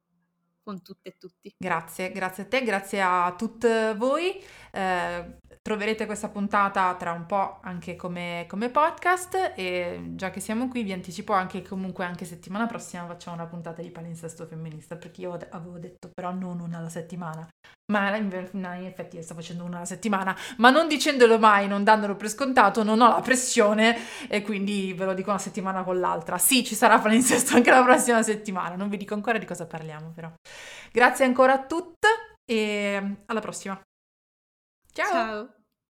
[0.70, 1.51] con tutte e tutti.
[1.57, 4.39] Grazie, grazie a te, grazie a tutti voi.
[4.72, 10.67] Eh, troverete questa puntata tra un po' anche come, come, podcast e già che siamo
[10.67, 14.95] qui vi anticipo anche che comunque anche settimana prossima facciamo una puntata di palinsesto femminista
[14.95, 17.47] perché io avevo detto però non una alla settimana
[17.91, 22.30] ma in effetti sto facendo una alla settimana ma non dicendolo mai non dandolo per
[22.30, 23.97] scontato non ho la pressione
[24.28, 27.84] e quindi ve lo dico una settimana con l'altra sì ci sarà palinsesto anche la
[27.84, 30.32] prossima settimana non vi dico ancora di cosa parliamo però
[30.91, 32.07] grazie ancora a tutte
[32.45, 33.80] e alla prossima
[34.93, 35.59] ciao, ciao.